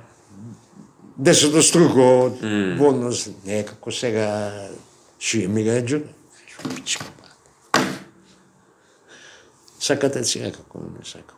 десето 1.19 1.63
струко 1.63 2.31
mm. 2.43 2.79
во 2.79 2.91
однос. 2.91 3.29
Не 3.47 3.63
како 3.67 3.93
сега 3.93 4.53
шие 5.19 5.49
ми 5.49 5.65
джу. 5.83 6.01
Пичка, 6.75 7.07
ба. 7.19 7.83
Сакате 9.81 10.25
сега 10.25 10.51
како 10.51 10.81
не 10.83 11.05
сакам. 11.05 11.37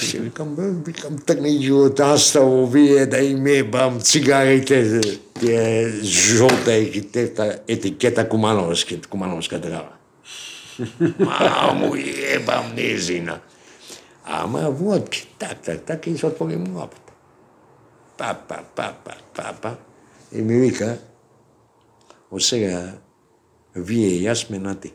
Си 0.00 0.18
викам, 0.18 0.54
бе, 0.56 0.70
викам, 0.86 1.18
тргни 1.18 1.62
животанства 1.62 2.42
овие 2.42 3.06
да 3.06 3.18
им 3.18 3.46
ебам 3.46 4.00
цигарите, 4.00 5.00
тие 5.40 5.88
жолта 6.02 6.72
етикета, 6.72 7.58
етикета 7.68 8.28
Кумановски, 8.28 9.00
Кумановска 9.00 9.58
драва. 9.58 9.92
Маму 11.18 11.94
ебам 11.96 12.74
незина. 12.74 13.40
Ама 14.24 14.70
водки, 14.70 15.26
так, 15.38 15.62
так, 15.62 15.84
так, 15.84 16.06
и 16.06 16.16
се 16.18 16.26
отвори 16.26 16.56
муабет. 16.56 17.00
Па, 18.16 18.36
па, 18.48 18.62
па, 18.74 18.94
па, 19.04 19.14
па, 19.34 19.54
па. 19.62 19.76
И 20.32 20.42
ми 20.42 20.60
вика, 20.60 20.98
од 22.30 22.42
сега, 22.42 22.94
вие 23.74 24.14
и 24.16 24.22
јас 24.24 24.46
сме 24.46 24.58
на 24.58 24.74
ти. 24.80 24.92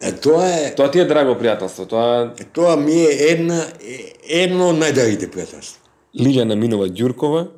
Е, 0.00 0.12
тоа 0.12 0.46
е, 0.46 0.74
Тоа 0.76 0.90
ти 0.90 1.02
е 1.02 1.08
драго 1.08 1.34
пријателство, 1.40 1.88
тоа 1.88 2.30
тоа 2.52 2.76
ми 2.76 2.94
е 3.02 3.32
една, 3.32 3.60
едно 4.28 4.70
од 4.70 4.80
најдарите 4.80 5.28
пријателства. 5.32 5.82
Лилјана 6.14 6.54
Минова 6.54 6.86
Ѓуркова, 6.86 7.48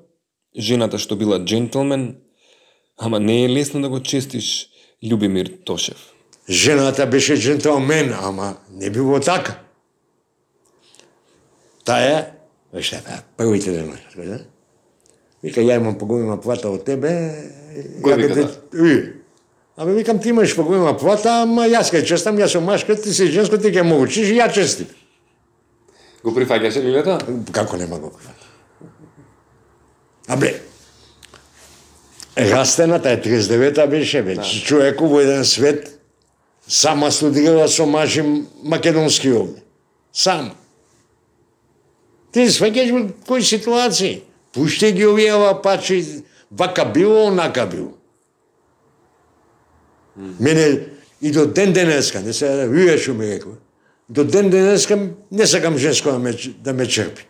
жената 0.57 0.99
што 0.99 1.17
била 1.21 1.39
джентлмен, 1.39 2.17
ама 2.97 3.21
не 3.21 3.45
е 3.45 3.49
лесно 3.49 3.83
да 3.83 3.89
го 3.93 4.01
честиш 4.01 4.71
Љубимир 5.05 5.53
Тошев. 5.65 6.16
Жената 6.49 7.07
беше 7.07 7.37
джентлмен, 7.37 8.15
ама 8.23 8.57
не 8.71 8.91
било 8.91 9.21
така. 9.21 9.59
Таја, 11.87 12.25
веш 12.75 12.91
така, 12.91 13.23
првите 13.37 13.71
денови, 13.71 13.99
да? 14.17 14.39
Вика, 15.43 15.61
ја 15.61 15.77
имам 15.79 15.99
поголема 15.99 16.41
плата 16.41 16.71
од 16.71 16.85
тебе. 16.85 17.11
Кој 18.03 18.17
вика? 18.17 18.47
Ви. 18.73 19.13
Абе, 19.77 19.95
викам, 19.95 20.19
ти 20.19 20.29
имаш 20.29 20.57
поголема 20.57 20.97
плата, 20.99 21.43
ама 21.43 21.67
јас 21.71 21.91
кај 21.95 22.07
честам, 22.07 22.39
јас 22.39 22.55
сум 22.55 22.65
машка, 22.65 22.95
ти 22.95 23.15
си 23.15 23.27
женско, 23.27 23.59
ти 23.59 23.73
ке 23.73 23.83
му 23.83 24.01
учиш, 24.03 24.31
и 24.31 24.39
ја 24.39 24.51
честим. 24.53 24.87
Го 26.23 26.35
прифаќаше 26.35 26.83
Лилјата? 26.83 27.19
Како 27.53 27.77
нема 27.77 27.99
го 27.99 28.11
прифати? 28.11 28.47
Абе, 30.29 30.55
растената 32.37 33.11
е 33.11 33.21
39-та 33.23 33.87
беше 33.87 34.23
веќе. 34.23 34.65
Човеку 34.67 35.07
во 35.07 35.21
еден 35.23 35.45
свет 35.45 35.96
сама 36.69 37.11
студирала 37.11 37.69
со 37.69 37.87
мажи 37.87 38.23
македонски 38.63 39.29
овде. 39.29 39.63
Сама. 40.13 40.55
Ти 42.33 42.49
сваќаш 42.51 42.91
во 42.93 43.03
кој 43.29 43.45
ситуација? 43.45 44.21
Пушти 44.53 44.93
ги 44.93 45.05
овие 45.07 45.33
пачи, 45.63 46.25
вака 46.51 46.85
било, 46.85 47.27
онака 47.27 47.67
било. 47.67 47.93
Мене 50.17 50.89
и 51.21 51.31
до 51.31 51.47
ден 51.47 51.73
денеска, 51.73 52.21
не 52.21 52.33
се 52.33 52.69
вие 52.69 52.99
што 52.99 53.15
ми 53.15 53.27
рекла, 53.27 53.57
до 54.09 54.25
ден 54.25 54.51
денеска 54.51 54.99
не 55.31 55.47
сакам 55.47 55.79
женско 55.79 56.11
да 56.11 56.19
ме, 56.19 56.33
да 56.59 56.73
ме 56.73 56.87
черпи. 56.87 57.27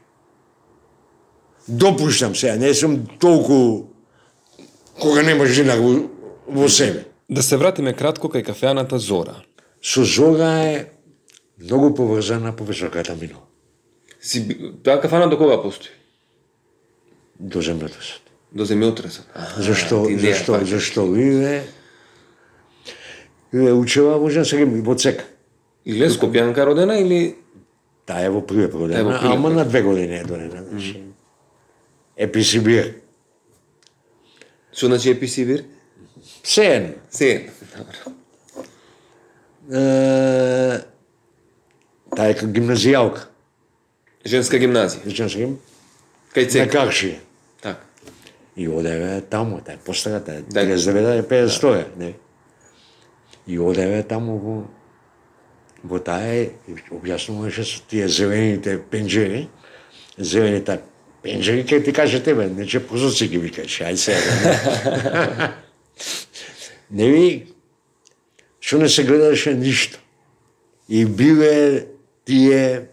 Допуштам 1.69 2.37
се, 2.37 2.57
не 2.57 2.75
сум 2.75 3.07
толку 3.19 3.87
кога 5.01 5.23
нема 5.23 5.47
жена 5.47 5.77
во, 5.77 6.09
во 6.47 6.69
себе. 6.69 7.05
Да 7.31 7.43
се 7.43 7.57
вратиме 7.57 7.93
кратко 7.93 8.29
кај 8.29 8.45
кафеаната 8.45 8.99
Зора. 8.99 9.43
Со 9.83 10.05
Зора 10.05 10.53
е 10.63 10.87
многу 11.59 11.95
поврзана 11.95 12.57
професорката 12.57 13.15
Мино. 13.15 13.43
Си, 14.21 14.47
таа 14.83 15.01
кафана 15.01 15.29
до 15.31 15.39
кога 15.39 15.63
постои? 15.63 15.91
До 17.41 17.59
земјотресот. 17.63 18.23
До 18.53 18.65
земјотресот. 18.65 19.27
А, 19.35 19.63
Зашто, 19.63 20.07
ја 20.07 20.19
зашто, 20.19 20.53
фаќаш. 20.55 20.65
зашто 20.65 21.07
вие 21.13 21.63
вие 23.53 23.73
учева 23.73 24.19
во 24.19 24.31
женска 24.31 24.57
гим- 24.57 24.83
во 24.83 24.95
цека. 24.95 25.25
Или 25.85 26.05
е 26.05 26.11
Скопјанка 26.11 26.65
родена 26.65 26.99
или 26.99 27.37
Таа 28.07 28.23
е 28.23 28.31
во 28.31 28.41
Прилеп 28.41 28.73
Таа 28.73 28.79
е 28.79 28.83
во 28.83 28.87
родена, 28.87 29.19
Прилеп 29.21 29.35
ама 29.35 29.51
на 29.51 29.65
две 29.65 29.83
години 29.83 30.17
е 30.17 30.25
донена. 30.25 30.65
Значи. 30.71 31.03
Еписибир. 32.17 32.95
што 34.73 34.87
значи 34.87 35.11
еписивир? 35.11 35.65
Се 36.47 36.67
едно. 36.67 36.89
Се. 37.11 37.49
Добро. 37.77 38.13
Е, 39.75 40.79
Таа 42.15 42.31
е 42.31 42.37
како 42.39 42.53
гимназијалка. 42.55 43.25
Женска 44.23 44.61
гимназија. 44.63 45.11
Женска 45.11 45.43
гим 45.43 45.57
Кај 46.37 46.47
на 46.47 46.53
цек. 46.55 46.71
Каршија. 46.71 47.19
Така. 47.65 47.83
И 48.57 48.69
одеве 48.69 49.21
таму, 49.31 49.59
таа 49.59 49.75
е 49.75 49.83
постара, 49.83 50.23
таа 50.23 50.39
е 50.39 50.43
Да. 50.47 50.63
39 50.63 51.19
е 51.19 51.27
52 51.27 51.85
не. 51.99 52.15
И 53.47 53.59
одеве 53.59 54.03
таму 54.07 54.39
во 54.39 54.57
во 55.83 55.99
таа 55.99 56.31
е, 56.31 56.51
објаснуваше 56.95 57.67
со 57.67 57.83
тие 57.91 58.07
зелените 58.09 58.79
пенџери, 58.79 59.49
зелените 60.19 60.79
пенџери, 61.27 61.67
кај 61.67 61.85
ти 61.85 61.93
каже 61.93 62.23
тебе, 62.23 62.47
не 62.47 62.67
че 62.67 62.87
прозорци 62.87 63.27
ги 63.29 63.39
викаш, 63.39 63.83
ај 63.83 63.97
сега. 63.97 65.55
не, 66.91 67.05
не 67.05 67.11
ви, 67.11 67.47
што 68.61 68.79
не 68.79 68.89
се 68.89 69.05
гледаше 69.05 69.55
ништо. 69.55 69.99
И 70.89 71.05
биле 71.05 71.87
тие 72.25 72.89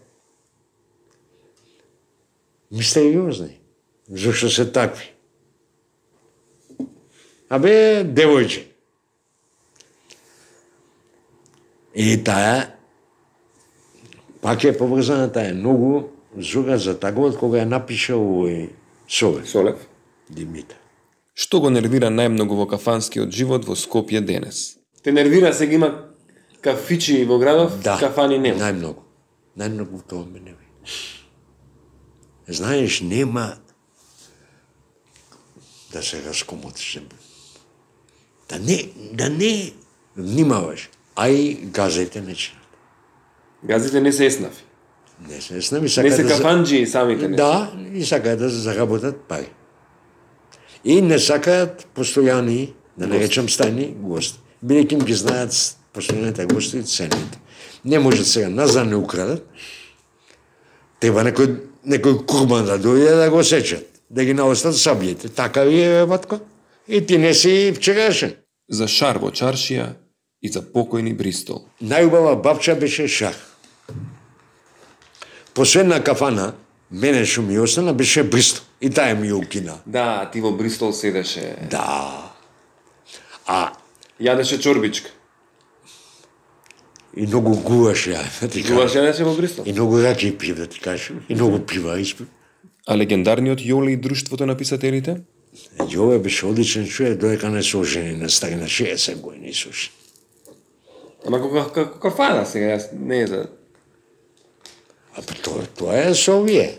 мистериозни, 2.70 3.60
зашто 4.08 4.50
се 4.50 4.66
такви. 4.72 5.10
Абе, 7.48 8.02
девојче. 8.02 8.64
И 11.94 12.16
таа, 12.24 12.74
пак 14.42 14.64
е 14.64 14.74
поврзана 14.74 15.30
таа 15.30 15.54
многу 15.54 16.10
зора 16.36 16.78
за 16.78 16.98
тагот 16.98 17.38
кога 17.38 17.62
ја 17.62 17.70
напиша 17.70 18.18
овој 18.18 18.72
Сове, 19.06 19.44
Солев. 19.46 19.78
Димитар. 20.28 20.83
Што 21.34 21.60
го 21.60 21.70
нервира 21.70 22.08
најмногу 22.14 22.56
во 22.56 22.66
кафанскиот 22.70 23.32
живот 23.34 23.64
во 23.66 23.74
Скопје 23.74 24.20
денес? 24.20 24.76
Те 25.02 25.12
нервира 25.12 25.52
сега 25.52 25.74
има 25.74 25.90
кафичи 26.60 27.24
во 27.24 27.38
градов, 27.38 27.80
Да, 27.82 27.98
кафани 27.98 28.38
нема. 28.38 28.60
најмногу. 28.60 29.02
Најмногу 29.58 30.02
тоа 30.08 30.24
ме 30.26 30.40
не 30.40 30.54
Знаеш, 32.48 33.00
нема 33.00 33.56
да 35.92 36.02
се 36.02 36.22
раскомотиш. 36.28 36.98
Да 38.48 38.58
не, 38.58 38.88
да 39.12 39.30
не 39.30 39.72
внимаваш. 40.16 40.90
А 41.16 41.28
и 41.28 41.54
газете 41.54 42.20
не 42.20 42.34
чинат. 42.34 42.62
Газите 43.64 44.00
не 44.00 44.12
се 44.12 44.26
еснафи. 44.26 44.64
Не 45.28 45.40
се 45.40 45.60
знами, 45.60 45.82
Не 45.82 46.10
се 46.10 46.22
да... 46.22 46.28
кафанджи 46.28 46.86
самите 46.86 47.28
не. 47.28 47.36
Да, 47.36 47.72
и 47.92 48.04
сакаат 48.04 48.38
да 48.38 48.48
заработат 48.48 49.20
пари. 49.20 49.48
И 50.84 51.00
не 51.00 51.18
сакаат 51.18 51.86
постојани, 51.96 52.74
да 52.96 53.06
не 53.06 53.18
речам 53.18 53.48
стајни 53.48 53.92
гости. 54.00 54.38
Бидејќи 54.64 54.92
им 54.98 55.04
ги 55.04 55.14
знаат 55.14 55.56
постојаните 55.94 56.46
гости 56.52 56.78
и 56.78 56.82
цените. 56.82 57.40
Не 57.84 57.98
можат 57.98 58.26
сега 58.26 58.48
назад 58.48 58.88
не 58.88 58.96
украдат. 58.96 59.44
Треба 61.00 61.24
некој 61.24 61.56
некој 61.84 62.24
курбан 62.26 62.66
да 62.66 62.78
дојде 62.80 63.16
да 63.16 63.30
го 63.30 63.44
сечат, 63.44 63.84
да 64.10 64.24
ги 64.24 64.34
наостат 64.34 64.74
сабијите. 64.74 65.28
Така 65.28 65.64
ви 65.64 65.80
е, 65.82 66.06
батко. 66.06 66.40
И 66.88 67.06
ти 67.06 67.18
не 67.18 67.34
си 67.34 67.72
вчерашен. 67.76 68.36
За 68.68 68.88
шар 68.88 69.18
во 69.20 69.28
чаршија 69.28 69.92
и 70.40 70.48
за 70.48 70.62
покојни 70.62 71.14
Бристол. 71.16 71.66
Најубава 71.82 72.36
бабча 72.40 72.74
беше 72.74 73.08
шах. 73.08 73.36
Последна 75.54 76.00
кафана, 76.04 76.54
мене 76.90 77.24
што 77.26 77.42
ми 77.42 77.58
остана, 77.58 77.92
беше 77.92 78.22
Бристол. 78.22 78.64
И 78.80 78.90
таа 78.90 79.14
ми 79.14 79.32
укина. 79.32 79.78
Да, 79.86 80.30
ти 80.32 80.40
во 80.40 80.52
Бристол 80.52 80.92
седеше. 80.92 81.56
Да. 81.70 82.32
А 83.46 83.72
Јадеше 84.20 84.60
чорбичка. 84.60 85.10
и 87.16 87.26
многу 87.26 87.54
гуваше, 87.54 88.10
ја, 88.10 88.22
да 88.40 88.48
ти 88.48 88.62
кажам. 88.62 88.88
јадеше 89.04 89.24
во 89.24 89.34
Бристол. 89.34 89.64
И 89.66 89.72
многу 89.72 90.02
раки 90.02 90.38
пив, 90.38 90.56
да 90.56 90.66
ти 90.66 90.80
кажам. 90.80 91.20
И 91.28 91.34
многу 91.34 91.58
пива 91.58 92.00
испив. 92.00 92.26
А 92.86 92.96
легендарниот 92.96 93.58
Јоле 93.60 93.90
и 93.90 93.96
друштвото 93.96 94.46
на 94.46 94.56
писателите? 94.56 95.20
Јове 95.78 96.18
беше 96.18 96.46
одличен 96.46 96.86
човек, 96.88 97.18
доека 97.18 97.48
не 97.50 97.62
се 97.62 97.76
ожени 97.76 98.16
на 98.16 98.30
стари 98.30 98.54
на 98.54 98.66
60 98.66 99.20
години 99.20 99.54
се 99.54 99.68
ожени. 99.68 99.92
Ама 101.26 101.38
како 101.40 101.70
како 101.72 101.98
кафана 102.00 102.44
сега, 102.46 102.74
јас 102.76 102.92
не 102.92 103.20
е 103.22 103.26
за 103.26 103.46
А 105.14 105.22
па 105.22 105.34
тоа, 105.34 105.66
тоа 105.76 105.98
е 105.98 106.14
со 106.14 106.40
овие. 106.40 106.78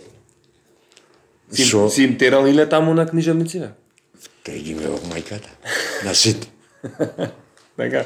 Со... 1.52 1.90
си 1.90 2.04
им 2.04 2.18
терал 2.18 2.48
иле 2.48 2.66
таму 2.66 2.94
на 2.94 3.08
книжевниците. 3.08 3.72
Кај 4.46 4.60
ги 4.62 4.72
имав 4.76 5.04
мајката. 5.10 5.50
На 6.04 6.14
сите. 6.14 6.48
Така. 7.78 8.06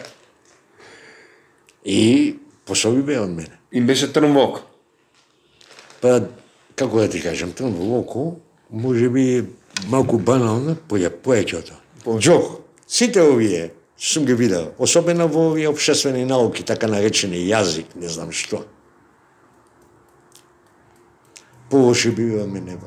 И 1.86 2.38
пособи 2.66 3.02
бе 3.02 3.20
од 3.20 3.30
мене. 3.30 3.60
Им 3.72 3.88
беше 3.88 4.12
трн 4.14 4.34
во 4.34 4.46
око. 4.50 4.62
Па, 6.02 6.22
како 6.76 7.02
да 7.02 7.10
ти 7.10 7.22
кажам, 7.22 7.52
трн 7.54 7.74
во 7.76 8.00
око, 8.00 8.40
може 8.70 9.10
би 9.10 9.46
малку 9.90 10.18
банално, 10.18 10.78
поја 10.90 11.10
поеќе 11.10 11.60
од 11.60 11.70
тоа. 11.70 12.18
Джок, 12.20 12.62
сите 12.88 13.22
овие, 13.22 13.72
сум 13.98 14.26
ги 14.26 14.34
видел, 14.34 14.74
особено 14.78 15.28
во 15.28 15.50
овие 15.52 15.70
обштествени 15.70 16.26
науки, 16.26 16.64
така 16.64 16.88
наречени 16.88 17.42
јазик, 17.50 17.96
не 17.96 18.10
знам 18.10 18.32
што. 18.32 18.64
Położyłem 21.70 22.50
mnie. 22.50 22.78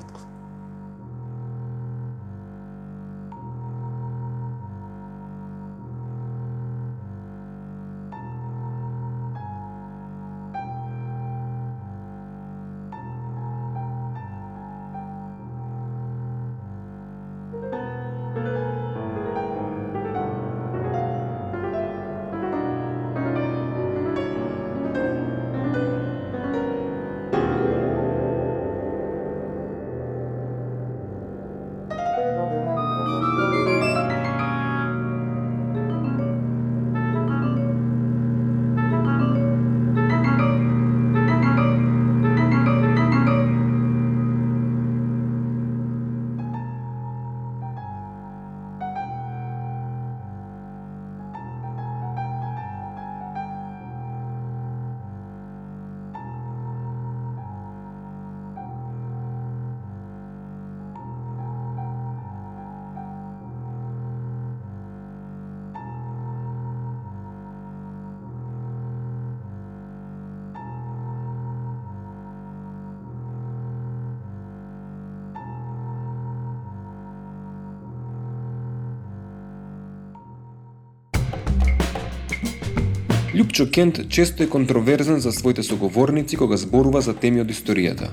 Мене, 83.58 83.70
Кент 83.70 84.08
често 84.08 84.42
е 84.42 84.48
контроверзен 84.48 85.20
за 85.20 85.32
своите 85.32 85.62
соговорници 85.62 86.36
кога 86.36 86.56
зборува 86.56 87.00
за 87.00 87.14
теми 87.14 87.40
од 87.40 87.50
историјата. 87.50 88.08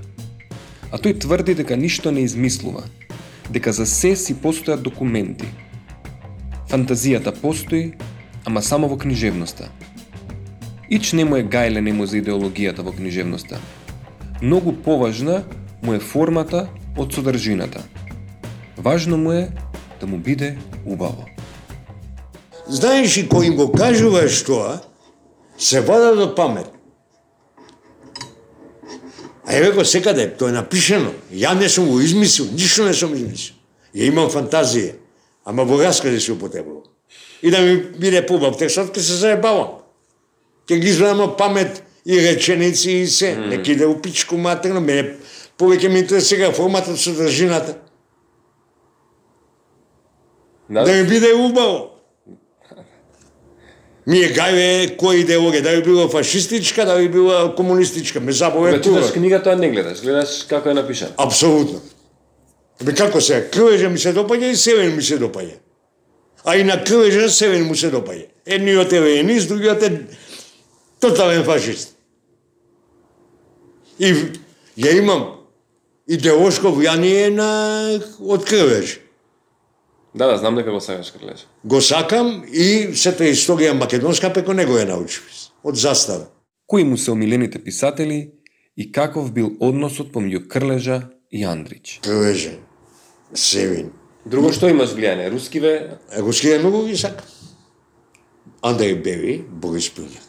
А 0.92 0.98
тој 0.98 1.20
тврди 1.20 1.56
дека 1.56 1.78
ништо 1.78 2.12
не 2.12 2.22
измислува, 2.22 2.84
дека 3.50 3.72
за 3.72 3.86
се 3.86 4.16
си 4.16 4.36
постојат 4.36 4.82
документи. 4.82 5.48
Фантазијата 6.70 7.32
постои, 7.32 7.94
ама 8.46 8.62
само 8.62 8.88
во 8.88 8.98
книжевноста. 8.98 9.70
Ич 10.90 11.14
не 11.14 11.26
му 11.26 11.38
е 11.38 11.44
гајле 11.44 11.80
нему 11.80 12.06
за 12.06 12.18
идеологијата 12.18 12.82
во 12.82 12.92
книжевноста. 12.92 13.60
Многу 14.42 14.74
поважна 14.74 15.44
му 15.82 15.94
е 15.94 16.00
формата 16.00 16.68
од 16.98 17.14
содржината. 17.14 17.84
Важно 18.78 19.18
му 19.18 19.32
е 19.32 19.50
да 20.02 20.08
му 20.08 20.18
биде 20.18 20.58
убаво. 20.86 21.26
Знаеш 22.68 23.18
и 23.18 23.30
кој 23.30 23.48
им 23.48 23.56
го 23.56 23.72
кажуваш 23.72 24.44
тоа, 24.44 24.89
се 25.60 25.82
вадат 25.82 26.20
од 26.20 26.36
памет. 26.36 26.68
А 29.46 29.56
еве 29.56 29.72
го 29.72 29.86
секаде, 29.86 30.30
тоа 30.38 30.50
е 30.50 30.56
напишено. 30.56 31.12
Ја 31.34 31.56
не 31.58 31.70
сум 31.70 31.90
го 31.90 32.00
измислил, 32.02 32.48
ништо 32.54 32.86
не 32.86 32.94
сум 32.94 33.16
измислил. 33.16 33.56
Ја 33.96 34.08
имам 34.12 34.30
фантазија, 34.30 34.94
ама 35.46 35.66
во 35.66 35.82
раскази 35.82 36.22
се 36.22 36.34
употребувам. 36.34 36.84
И 37.42 37.52
да 37.52 37.62
ми 37.62 37.76
биде 38.00 38.26
побав 38.26 38.58
текстот, 38.58 38.94
ке 38.94 39.02
се 39.02 39.14
заебавам. 39.14 39.82
Ке 40.68 40.80
ги 40.80 40.94
од 41.04 41.38
памет 41.38 41.84
и 42.06 42.22
реченици 42.22 42.92
и 42.92 43.08
се. 43.08 43.36
Mm. 43.36 43.48
Неки 43.48 43.76
да 43.76 43.90
у 43.90 44.02
пичку 44.02 44.38
матерно, 44.38 44.82
мене 44.82 45.18
повеќе 45.58 45.88
ми 45.88 46.00
интересира 46.00 46.52
форматот 46.54 47.00
содржината. 47.00 47.76
Да, 50.70 50.84
Да 50.84 50.92
ми 50.94 51.04
биде 51.04 51.34
убаво. 51.34 51.99
Ми 54.10 54.24
е 54.26 54.32
гајве 54.34 54.96
кој 54.98 55.22
идеологија, 55.22 55.62
да 55.62 55.76
би 55.78 55.84
била 55.86 56.08
фашистичка, 56.10 56.86
да 56.86 56.98
би 56.98 57.10
била 57.14 57.44
комунистичка, 57.56 58.20
ме 58.20 58.32
забаве 58.32 58.72
Кога 58.72 58.82
читаш 58.82 59.06
тура. 59.06 59.14
книга, 59.14 59.44
тоа 59.44 59.56
не 59.56 59.70
гледаш, 59.70 60.02
гледаш 60.02 60.46
како 60.50 60.70
е 60.70 60.74
напишано. 60.74 61.14
Апсолутно. 61.18 61.82
Бе 62.84 62.96
како 62.96 63.22
се, 63.22 63.44
крвежа 63.52 63.90
ми 63.90 64.00
се 64.00 64.14
допаѓа 64.14 64.50
и 64.50 64.56
севен 64.56 64.96
ми 64.96 65.04
се 65.04 65.20
допаѓа. 65.20 65.60
А 66.46 66.58
и 66.58 66.64
на 66.64 66.84
крвежа 66.84 67.30
севен 67.30 67.68
му 67.68 67.76
се 67.76 67.92
допаѓа. 67.92 68.26
Едниот 68.46 68.94
е 68.94 69.02
венист, 69.02 69.50
другиот 69.50 69.84
е 69.84 69.92
тотален 71.00 71.44
фашист. 71.44 71.94
И 74.00 74.14
ја 74.80 74.96
имам 74.98 75.36
идеолошко 76.08 76.74
влијание 76.74 77.30
на 77.30 78.00
од 78.26 78.46
крвеж. 78.46 78.98
Да, 80.16 80.28
да, 80.28 80.38
знам 80.38 80.56
дека 80.56 80.72
го 80.72 80.80
сакаш 80.82 81.12
Крлежа. 81.12 81.46
Го 81.64 81.82
сакам 81.82 82.44
и 82.48 82.96
сета 82.98 83.28
историја 83.30 83.76
македонска 83.78 84.32
преко 84.34 84.54
него 84.58 84.78
ја 84.80 84.88
научив. 84.90 85.24
Од 85.64 85.78
застава. 85.78 86.30
Кои 86.68 86.84
му 86.84 86.98
се 86.98 87.12
омилените 87.12 87.64
писатели 87.64 88.32
и 88.78 88.92
каков 88.92 89.32
бил 89.34 89.52
односот 89.60 90.14
помеѓу 90.14 90.48
Крлежа 90.48 91.02
и 91.32 91.44
Андрич? 91.44 92.00
Крвеже, 92.04 92.58
Севин. 93.34 93.92
Друго 94.26 94.52
што 94.54 94.70
имаш 94.70 94.96
влијание? 94.98 95.30
Рускиве? 95.30 96.00
Рускије 96.18 96.60
многу 96.60 96.88
ги 96.88 96.98
сакам. 96.98 97.26
Андреј 98.66 98.98
Беви, 99.04 99.40
Борис 99.46 99.92
Пилњак. 99.94 100.26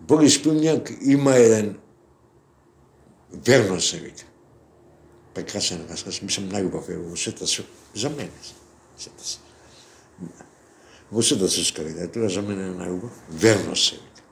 Борис 0.00 0.36
Пилњак 0.42 0.90
има 1.00 1.36
еден 1.38 1.76
верно 3.32 3.80
се 3.80 3.98
вика. 4.02 4.26
Прекрасен 5.34 5.86
рассказ, 5.90 6.22
мислам 6.22 6.50
најубав 6.50 6.90
е 6.90 6.98
во 6.98 7.16
сета 7.16 7.46
се 7.46 7.62
за 7.96 8.10
мене. 8.10 8.30
Сета 8.98 9.24
се. 9.24 9.38
Во 11.12 11.22
сета 11.22 11.48
се 11.48 11.64
скари, 11.64 11.94
тоа 12.12 12.28
за 12.28 12.42
мене 12.42 12.68
е 12.70 12.74
најубав. 12.74 13.14
Верно 13.30 13.76
се 13.76 13.96
вика. 13.96 14.24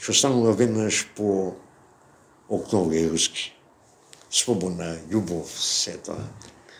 Што 0.00 0.14
станува 0.14 0.54
веднаш 0.56 1.06
по 1.16 1.54
октомври 2.48 3.06
руски. 3.10 3.52
Слободна, 4.30 4.96
љубов, 5.10 5.50
се 5.50 5.98
тоа. 5.98 6.24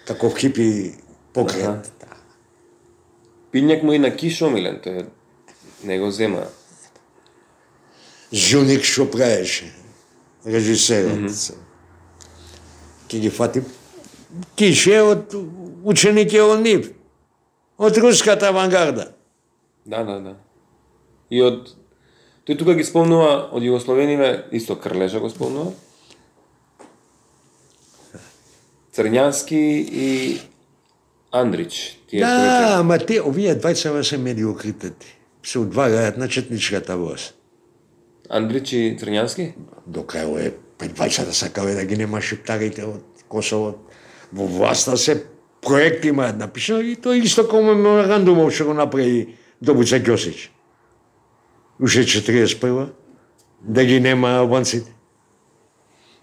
Каков 0.06 0.38
хипи. 0.38 0.96
Аха. 1.36 1.82
Да. 2.00 2.16
Пилњак 3.52 3.82
му 3.84 3.92
и 3.92 3.98
на 4.00 4.08
Киш 4.16 4.40
омилен, 4.42 4.80
тој 4.80 5.06
не 5.84 5.98
го 6.00 6.10
зема. 6.10 6.46
Жуник 8.32 8.84
што 8.84 9.04
правеше, 9.10 9.68
режисерот. 10.44 11.12
Mm 11.12 11.28
-hmm. 11.28 11.54
Ке 13.08 13.20
ги 13.20 13.30
фати 13.30 13.62
кише 14.56 15.00
од 15.02 15.34
ученици 15.84 16.40
од 16.40 16.60
нив, 16.60 16.90
од 17.78 17.98
руската 18.02 18.48
авангарда. 18.48 19.12
Да, 19.84 20.04
да, 20.04 20.20
да. 20.20 20.34
И 21.30 21.42
од 21.42 21.72
тој 22.46 22.58
тука 22.58 22.74
ги 22.78 22.84
спомнува 22.86 23.50
од 23.54 23.62
Југословениве, 23.62 24.48
исто 24.54 24.76
Крлежа 24.78 25.20
го 25.22 25.30
спомнува. 25.30 25.72
Црњански 28.96 29.62
и 29.92 30.10
Андрич. 31.30 31.98
Тие 32.08 32.20
Да, 32.20 32.78
ама 32.80 32.98
те, 32.98 33.20
овие 33.20 33.54
двајца 33.58 34.02
се 34.02 34.18
медиокритети. 34.18 35.06
Се 35.42 35.58
одвагаат 35.58 36.16
на 36.16 36.28
четничката 36.28 36.96
власт. 36.96 37.34
Андрич 38.30 38.72
и 38.72 38.96
Црњански? 38.98 39.52
До 39.86 40.02
крај 40.02 40.46
е 40.46 40.54
па 40.78 40.88
двајцата 40.88 41.32
сакале 41.32 41.74
да 41.74 41.84
ги 41.84 41.96
нема 41.96 42.20
шиптарите 42.20 42.84
од 42.84 43.04
Косово. 43.28 43.76
Во 44.32 44.46
власта 44.46 44.96
се 44.96 45.24
проект 45.62 46.04
имаат 46.04 46.38
напишано 46.38 46.80
и 46.80 46.96
тоа 46.96 47.16
исто 47.16 47.44
како 47.46 47.62
меморандумов 47.62 48.54
што 48.54 48.64
го 48.70 48.74
направи 48.74 49.36
Добуца 49.60 49.96
Ќосич. 49.96 50.48
Уште 51.80 52.04
41 52.04 52.88
да 53.60 53.84
ги 53.84 54.00
нема 54.00 54.28
албанците. 54.28 54.92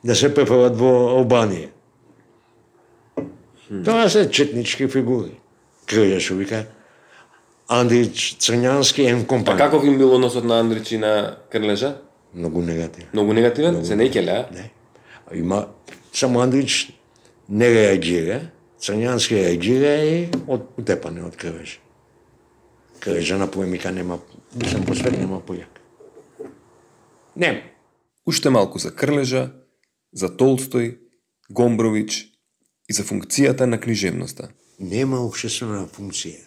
Да 0.04 0.16
се 0.16 0.34
префалат 0.34 0.76
во 0.78 1.18
Албанија. 1.18 1.70
Тоа 3.86 4.10
се 4.10 4.30
четнички 4.30 4.88
фигури. 4.88 5.39
Крилја 5.88 6.20
што 6.20 6.36
вика 6.38 6.66
Андрич 7.68 8.36
Црњански 8.39 9.08
А 9.10 9.26
компанија. 9.26 9.58
каков 9.58 9.84
им 9.84 9.97
бил 9.97 10.14
односот 10.14 10.43
на 10.43 10.60
Андрич 10.60 10.91
и 10.91 10.97
на 10.97 11.38
Крлежа? 11.49 11.97
Многу 12.34 12.62
негативно. 12.62 13.10
Многу 13.14 13.34
негативен? 13.34 13.86
Се 13.86 13.95
не 13.95 14.06
икеле, 14.06 14.32
а? 14.32 14.47
Не. 14.54 14.72
Има 15.34 15.68
само 16.14 16.39
Андрич 16.41 16.93
не 17.48 17.70
реагира, 17.70 18.41
Црњански 18.84 19.38
реагира 19.39 19.94
и 20.04 20.16
од 20.52 20.66
утепане 20.76 21.22
од 21.24 21.38
крвеж. 21.39 21.78
Крвежа 23.00 23.38
на 23.39 23.48
поемика 23.48 23.91
нема, 23.96 24.18
мислам 24.60 24.84
по 24.84 24.96
свет 24.96 25.16
нема 25.16 25.39
појак. 25.39 25.80
Нема. 27.36 27.62
Уште 28.28 28.52
малку 28.52 28.80
за 28.80 28.91
Крлежа, 28.91 29.54
за 30.12 30.28
Толстој, 30.28 30.98
Гомбрович 31.50 32.26
и 32.89 32.94
за 32.94 33.08
функцијата 33.08 33.68
на 33.72 33.80
книжевноста. 33.80 34.50
Нема 34.80 35.24
обшествена 35.24 35.88
функција. 35.88 36.44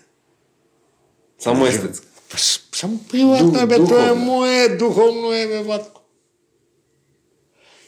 Само 1.40 1.66
естетска. 1.66 2.06
Па, 2.28 2.38
само 2.38 2.98
приватно 3.08 3.60
е, 3.60 3.66
бе, 3.66 3.76
тоа 3.76 4.10
е 4.10 4.14
мое, 4.14 4.76
духовно 4.76 5.32
е, 5.32 5.46
бе, 5.46 5.64
батко. 5.64 6.02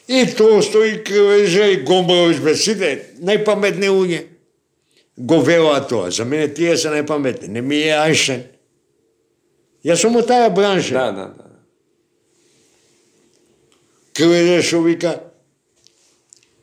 И 0.08 0.24
Толстој, 0.24 1.02
Крвежа 1.04 1.66
и 1.68 1.82
Гомбрович, 1.84 2.38
бе, 2.40 2.54
сите 2.56 2.92
најпаметни 3.20 3.90
луѓе. 3.92 4.22
Го 5.18 5.42
велаат 5.44 5.90
тоа. 5.90 6.10
За 6.10 6.24
мене 6.24 6.48
тие 6.48 6.76
се 6.76 6.88
најпаметни. 6.88 7.50
Не 7.52 7.60
ми 7.60 7.82
е 7.84 7.92
Айнштейн. 7.92 8.46
Јас 9.84 10.00
сум 10.00 10.16
од 10.16 10.26
таа 10.30 10.48
бранша. 10.50 10.94
Да, 10.96 11.12
да, 11.12 11.26
да. 11.36 11.44
Крвежа 14.16 14.62
што 14.64 14.80
вика, 14.82 15.12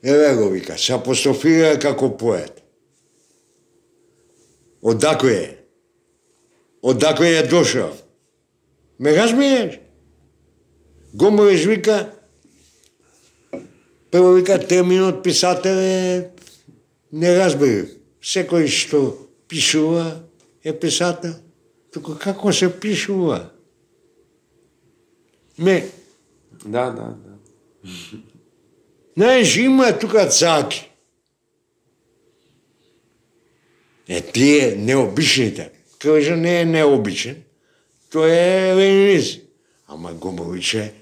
еве 0.04 0.34
го 0.36 0.50
вика, 0.50 0.78
се 0.78 0.98
апострофира 0.98 1.78
како 1.80 2.10
поет. 2.18 2.64
Одакle 4.82 5.38
е? 5.38 5.58
Одакle 6.82 7.30
е 7.40 7.48
дошол? 7.48 7.94
Ме 9.00 9.16
разбираш? 9.16 9.80
Гомовеш 11.14 11.66
вика, 11.66 12.15
прво 14.16 14.34
вика 14.34 14.68
терминот 14.68 15.24
писател 15.24 15.76
е 15.76 16.32
неразбрив. 17.12 17.90
Секој 18.24 18.70
што 18.72 19.12
пишува 19.52 20.24
е 20.64 20.72
писател. 20.72 21.36
Туку 21.92 22.16
како 22.16 22.54
се 22.56 22.70
пишува? 22.72 23.52
Ме, 25.60 25.84
Да, 26.66 26.90
да, 26.96 27.12
да. 27.12 27.34
Знаеш, 29.18 29.58
има 29.58 30.00
тука 30.00 30.30
цаки. 30.30 30.90
Е, 34.08 34.22
тие 34.22 34.76
необичните. 34.76 35.72
Кажа 36.00 36.36
не 36.36 36.62
е 36.62 36.66
необичен. 36.66 37.44
Тој 38.12 38.32
е 38.32 38.76
ленинист. 38.76 39.42
Ама 39.88 40.14
Гомович 40.14 40.74
е 40.74 40.94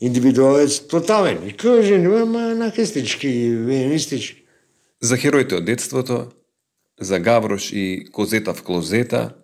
индивидуалец 0.00 0.80
тотален. 0.80 1.48
И 1.48 1.52
кажа, 1.52 1.98
нема 1.98 2.52
анархистички, 2.52 3.28
ленинистички. 3.28 4.42
За 5.00 5.16
хероите 5.16 5.56
од 5.56 5.64
детството, 5.64 6.32
за 7.00 7.18
Гаврош 7.20 7.72
и 7.72 8.06
Козета 8.12 8.54
в 8.54 8.62
клозета 8.62 9.36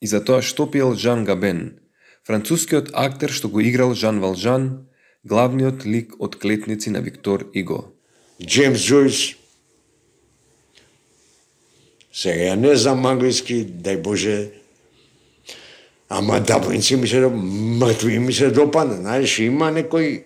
и 0.00 0.06
за 0.06 0.20
тоа 0.20 0.42
што 0.42 0.68
пиел 0.70 0.92
Жан 0.94 1.24
Габен, 1.24 1.80
францускиот 2.28 2.92
актер 2.92 3.32
што 3.32 3.48
го 3.48 3.64
играл 3.64 3.94
Жан 3.94 4.20
Валжан, 4.20 4.86
главниот 5.24 5.86
лик 5.88 6.12
од 6.20 6.36
клетници 6.36 6.90
на 6.90 7.00
Виктор 7.00 7.48
Иго. 7.54 7.94
Джеймс 8.42 8.84
Джойс. 8.84 9.36
Сега 12.12 12.52
ја 12.52 12.56
не 12.60 12.76
знам 12.76 13.06
англиски, 13.06 13.64
дај 13.64 14.02
Боже, 14.02 14.52
ама 16.14 16.40
даблинци 16.40 16.96
ми 16.96 17.08
се 17.08 17.20
мртви 17.20 18.18
ми 18.18 18.32
се 18.32 18.50
допадна. 18.50 18.96
Знаеш, 18.96 19.38
има 19.38 19.72
некој 19.72 20.22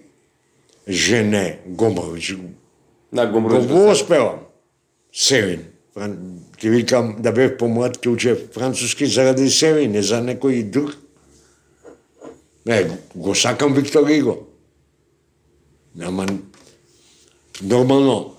жене, 0.88 1.58
Гомович, 1.66 2.36
Да, 3.12 3.26
го 3.26 3.32
Гомбрович 3.32 3.68
го 3.68 3.74
го 3.74 3.80
се- 3.86 3.92
успевам. 3.92 4.38
Севин. 5.12 5.64
Фран... 5.94 6.18
Ти 6.60 6.70
викам 6.70 7.16
да 7.18 7.32
бев 7.32 7.56
помлад, 7.56 7.96
ќе 7.96 8.08
учев 8.08 8.38
француски 8.52 9.06
заради 9.06 9.50
Севин, 9.50 9.92
не 9.92 10.02
за 10.02 10.20
некој 10.20 10.62
друг. 10.64 10.96
Не, 12.66 12.84
го 13.14 13.34
сакам 13.34 13.74
Виктор 13.74 14.08
Иго. 14.08 14.36
Ама 16.00 16.26
нормално 17.62 18.34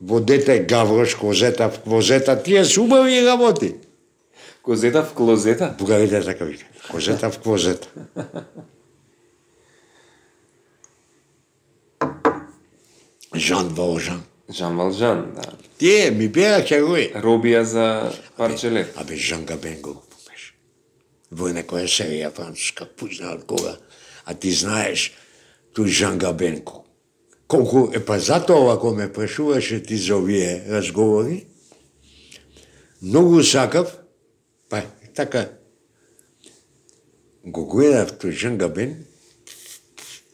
во 0.00 0.20
дете 0.20 0.58
Гаврош, 0.60 1.14
Козета, 1.14 1.70
Козета, 1.84 2.42
тие 2.42 2.64
се 2.64 2.80
убави 2.80 3.26
работи. 3.26 3.74
Козета 4.64 5.02
в 5.04 5.14
клозета? 5.14 5.74
Бугарите 5.78 6.24
така 6.24 6.44
вика. 6.44 6.64
Козета 6.90 7.30
в 7.30 7.38
Козета. 7.38 7.88
Жан 13.34 13.68
Валжан. 13.68 14.22
Жан 14.54 14.76
Валжан, 14.76 15.32
да. 15.34 15.42
Тие 15.78 16.10
ми 16.10 16.28
беа 16.28 16.62
херои. 16.62 17.10
Робија 17.14 17.62
за 17.62 18.12
парче 18.36 18.70
лев. 18.70 18.92
Абе, 18.96 19.16
Жан 19.16 19.44
Габен 19.44 19.80
го 19.82 19.94
помеш. 19.94 20.54
Во 21.30 21.48
некоја 21.50 21.88
серија 21.90 22.30
француска, 22.30 22.86
пујна 22.86 23.34
од 23.34 23.44
кога. 23.48 23.76
А 24.24 24.34
ти 24.34 24.52
знаеш, 24.52 25.12
тој 25.74 25.88
Жан 25.90 26.18
Габен, 26.18 26.60
ко- 26.64 26.84
колку, 27.48 27.90
е 27.92 28.00
па 28.04 28.18
затоа 28.20 28.74
ако 28.74 28.94
ме 28.94 29.12
прашуваше 29.12 29.82
ти 29.82 29.96
за 29.96 30.16
овие 30.16 30.64
разговори, 30.68 31.46
многу 33.02 33.42
сакав, 33.42 33.98
па 34.68 34.82
така, 35.14 35.48
го 37.44 37.66
гледав 37.68 38.16
тој 38.18 38.32
Жан 38.32 38.58
Габен, 38.58 38.96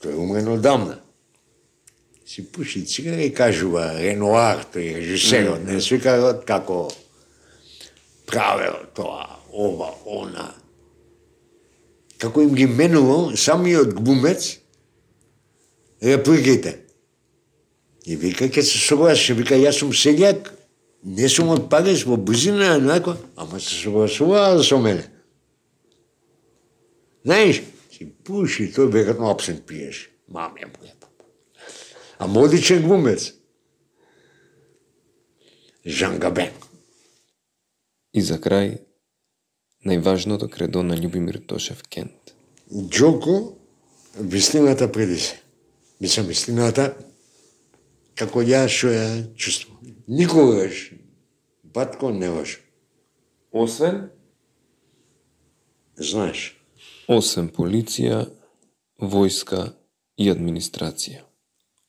тој 0.03 0.17
умрен 0.17 0.49
одамна. 0.49 1.01
си 2.31 2.53
пуши 2.53 2.87
цигара 2.87 3.23
и 3.23 3.35
кажува 3.35 3.99
Ренуар, 3.99 4.63
тој 4.73 5.01
режисерот, 5.01 5.65
не 5.67 5.81
свика 5.83 6.15
како 6.47 6.85
правел 8.27 8.77
тоа, 8.95 9.27
ова, 9.51 9.91
она. 10.07 10.55
Како 12.19 12.45
им 12.47 12.55
ги 12.55 12.67
менувал 12.67 13.35
самиот 13.37 13.95
глумец 13.95 14.61
репликите. 16.03 16.77
И 18.07 18.17
вика, 18.17 18.49
ке 18.49 18.63
се 18.63 18.79
согласи, 18.79 19.35
вика, 19.35 19.59
јас 19.59 19.83
сум 19.83 19.91
селјак, 19.91 20.53
не 21.03 21.29
сум 21.29 21.49
од 21.55 21.69
Париж, 21.71 22.05
во 22.07 22.17
близина, 22.17 22.79
нако, 22.79 23.17
ама 23.37 23.61
се 23.61 23.75
согласува 23.75 24.63
со 24.63 24.79
мене. 24.79 25.07
Знаеш, 27.25 27.63
си 27.93 28.09
пуши, 28.25 28.71
тој 28.73 28.89
веројатно 28.93 29.31
абсент 29.31 29.67
пиеш. 29.67 30.09
Маме 30.29 30.67
му 30.67 30.85
е. 30.85 30.95
А 32.19 32.27
модичен 32.27 32.83
глумец. 32.83 33.33
Жан 35.87 36.19
Габен. 36.19 36.53
И 38.13 38.21
за 38.21 38.37
крај, 38.37 38.81
најважното 39.87 40.49
кредо 40.53 40.83
на 40.83 40.97
Љубимир 40.97 41.39
Тошев 41.47 41.83
Кент. 41.89 42.35
Джоко, 42.89 43.57
вистината 44.19 44.93
преди 44.93 45.19
се. 45.19 45.41
Мислам, 46.01 46.27
вистината, 46.27 46.95
како 48.15 48.43
ја 48.43 48.67
што 48.69 48.93
ја 48.95 49.09
чувствувам. 49.37 49.97
Никогаш, 50.09 50.91
батко 51.65 52.11
не 52.11 52.29
лажу. 52.29 52.59
Освен? 53.53 54.11
Знаеш, 55.97 56.61
Освен 57.11 57.49
полиција, 57.51 58.29
војска 59.03 59.73
и 60.17 60.29
администрација. 60.31 61.25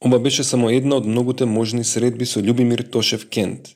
Ова 0.02 0.18
беше 0.20 0.44
само 0.44 0.72
една 0.74 0.98
од 0.98 1.06
многуте 1.06 1.46
можни 1.46 1.84
средби 1.84 2.26
со 2.26 2.42
Љубимир 2.42 2.82
Тошев 2.90 3.28
Кент, 3.30 3.76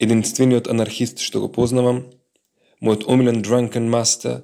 единствениот 0.00 0.70
анархист 0.72 1.20
што 1.20 1.42
го 1.44 1.50
познавам, 1.52 2.06
мојот 2.80 3.04
омилен 3.12 3.42
drunken 3.44 3.90
master, 3.92 4.40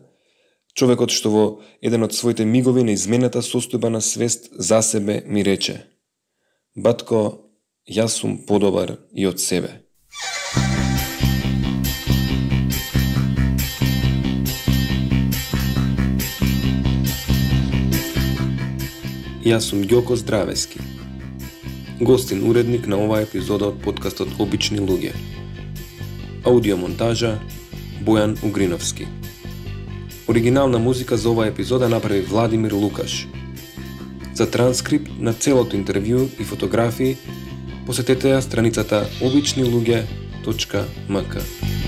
човекот 0.76 1.14
што 1.14 1.32
во 1.32 1.44
еден 1.80 2.04
од 2.04 2.12
своите 2.12 2.44
мигови 2.44 2.84
на 2.84 2.92
измената 2.92 3.40
состојба 3.40 3.88
на 3.88 4.04
свест 4.04 4.52
за 4.52 4.82
себе 4.82 5.22
ми 5.26 5.44
рече 5.44 5.80
Батко, 6.76 7.18
јас 7.86 8.16
сум 8.18 8.32
подобар 8.48 8.96
и 9.14 9.28
од 9.30 9.38
себе. 9.38 9.68
Јас 19.46 19.70
сум 19.70 19.84
Ѓоко 19.86 20.18
Здравески. 20.18 20.82
Гостин 22.00 22.42
уредник 22.42 22.90
на 22.90 22.98
оваа 22.98 23.22
епизода 23.22 23.70
од 23.70 23.78
подкастот 23.78 24.34
Обични 24.42 24.82
луѓе. 24.82 25.14
Аудиомонтажа 26.42 27.36
Бојан 28.02 28.34
Угриновски. 28.42 29.06
Оригинална 30.26 30.82
музика 30.82 31.16
за 31.16 31.30
оваа 31.30 31.54
епизода 31.54 31.88
направи 31.88 32.26
Владимир 32.26 32.72
Лукаш. 32.72 33.28
За 34.34 34.50
транскрипт 34.50 35.10
на 35.18 35.32
целото 35.32 35.78
интервју 35.78 36.26
и 36.26 36.44
фотографии 36.44 37.16
посетете 37.86 38.34
ја 38.34 38.42
страницата 38.42 39.06
обичнилуѓе.мк. 39.22 41.83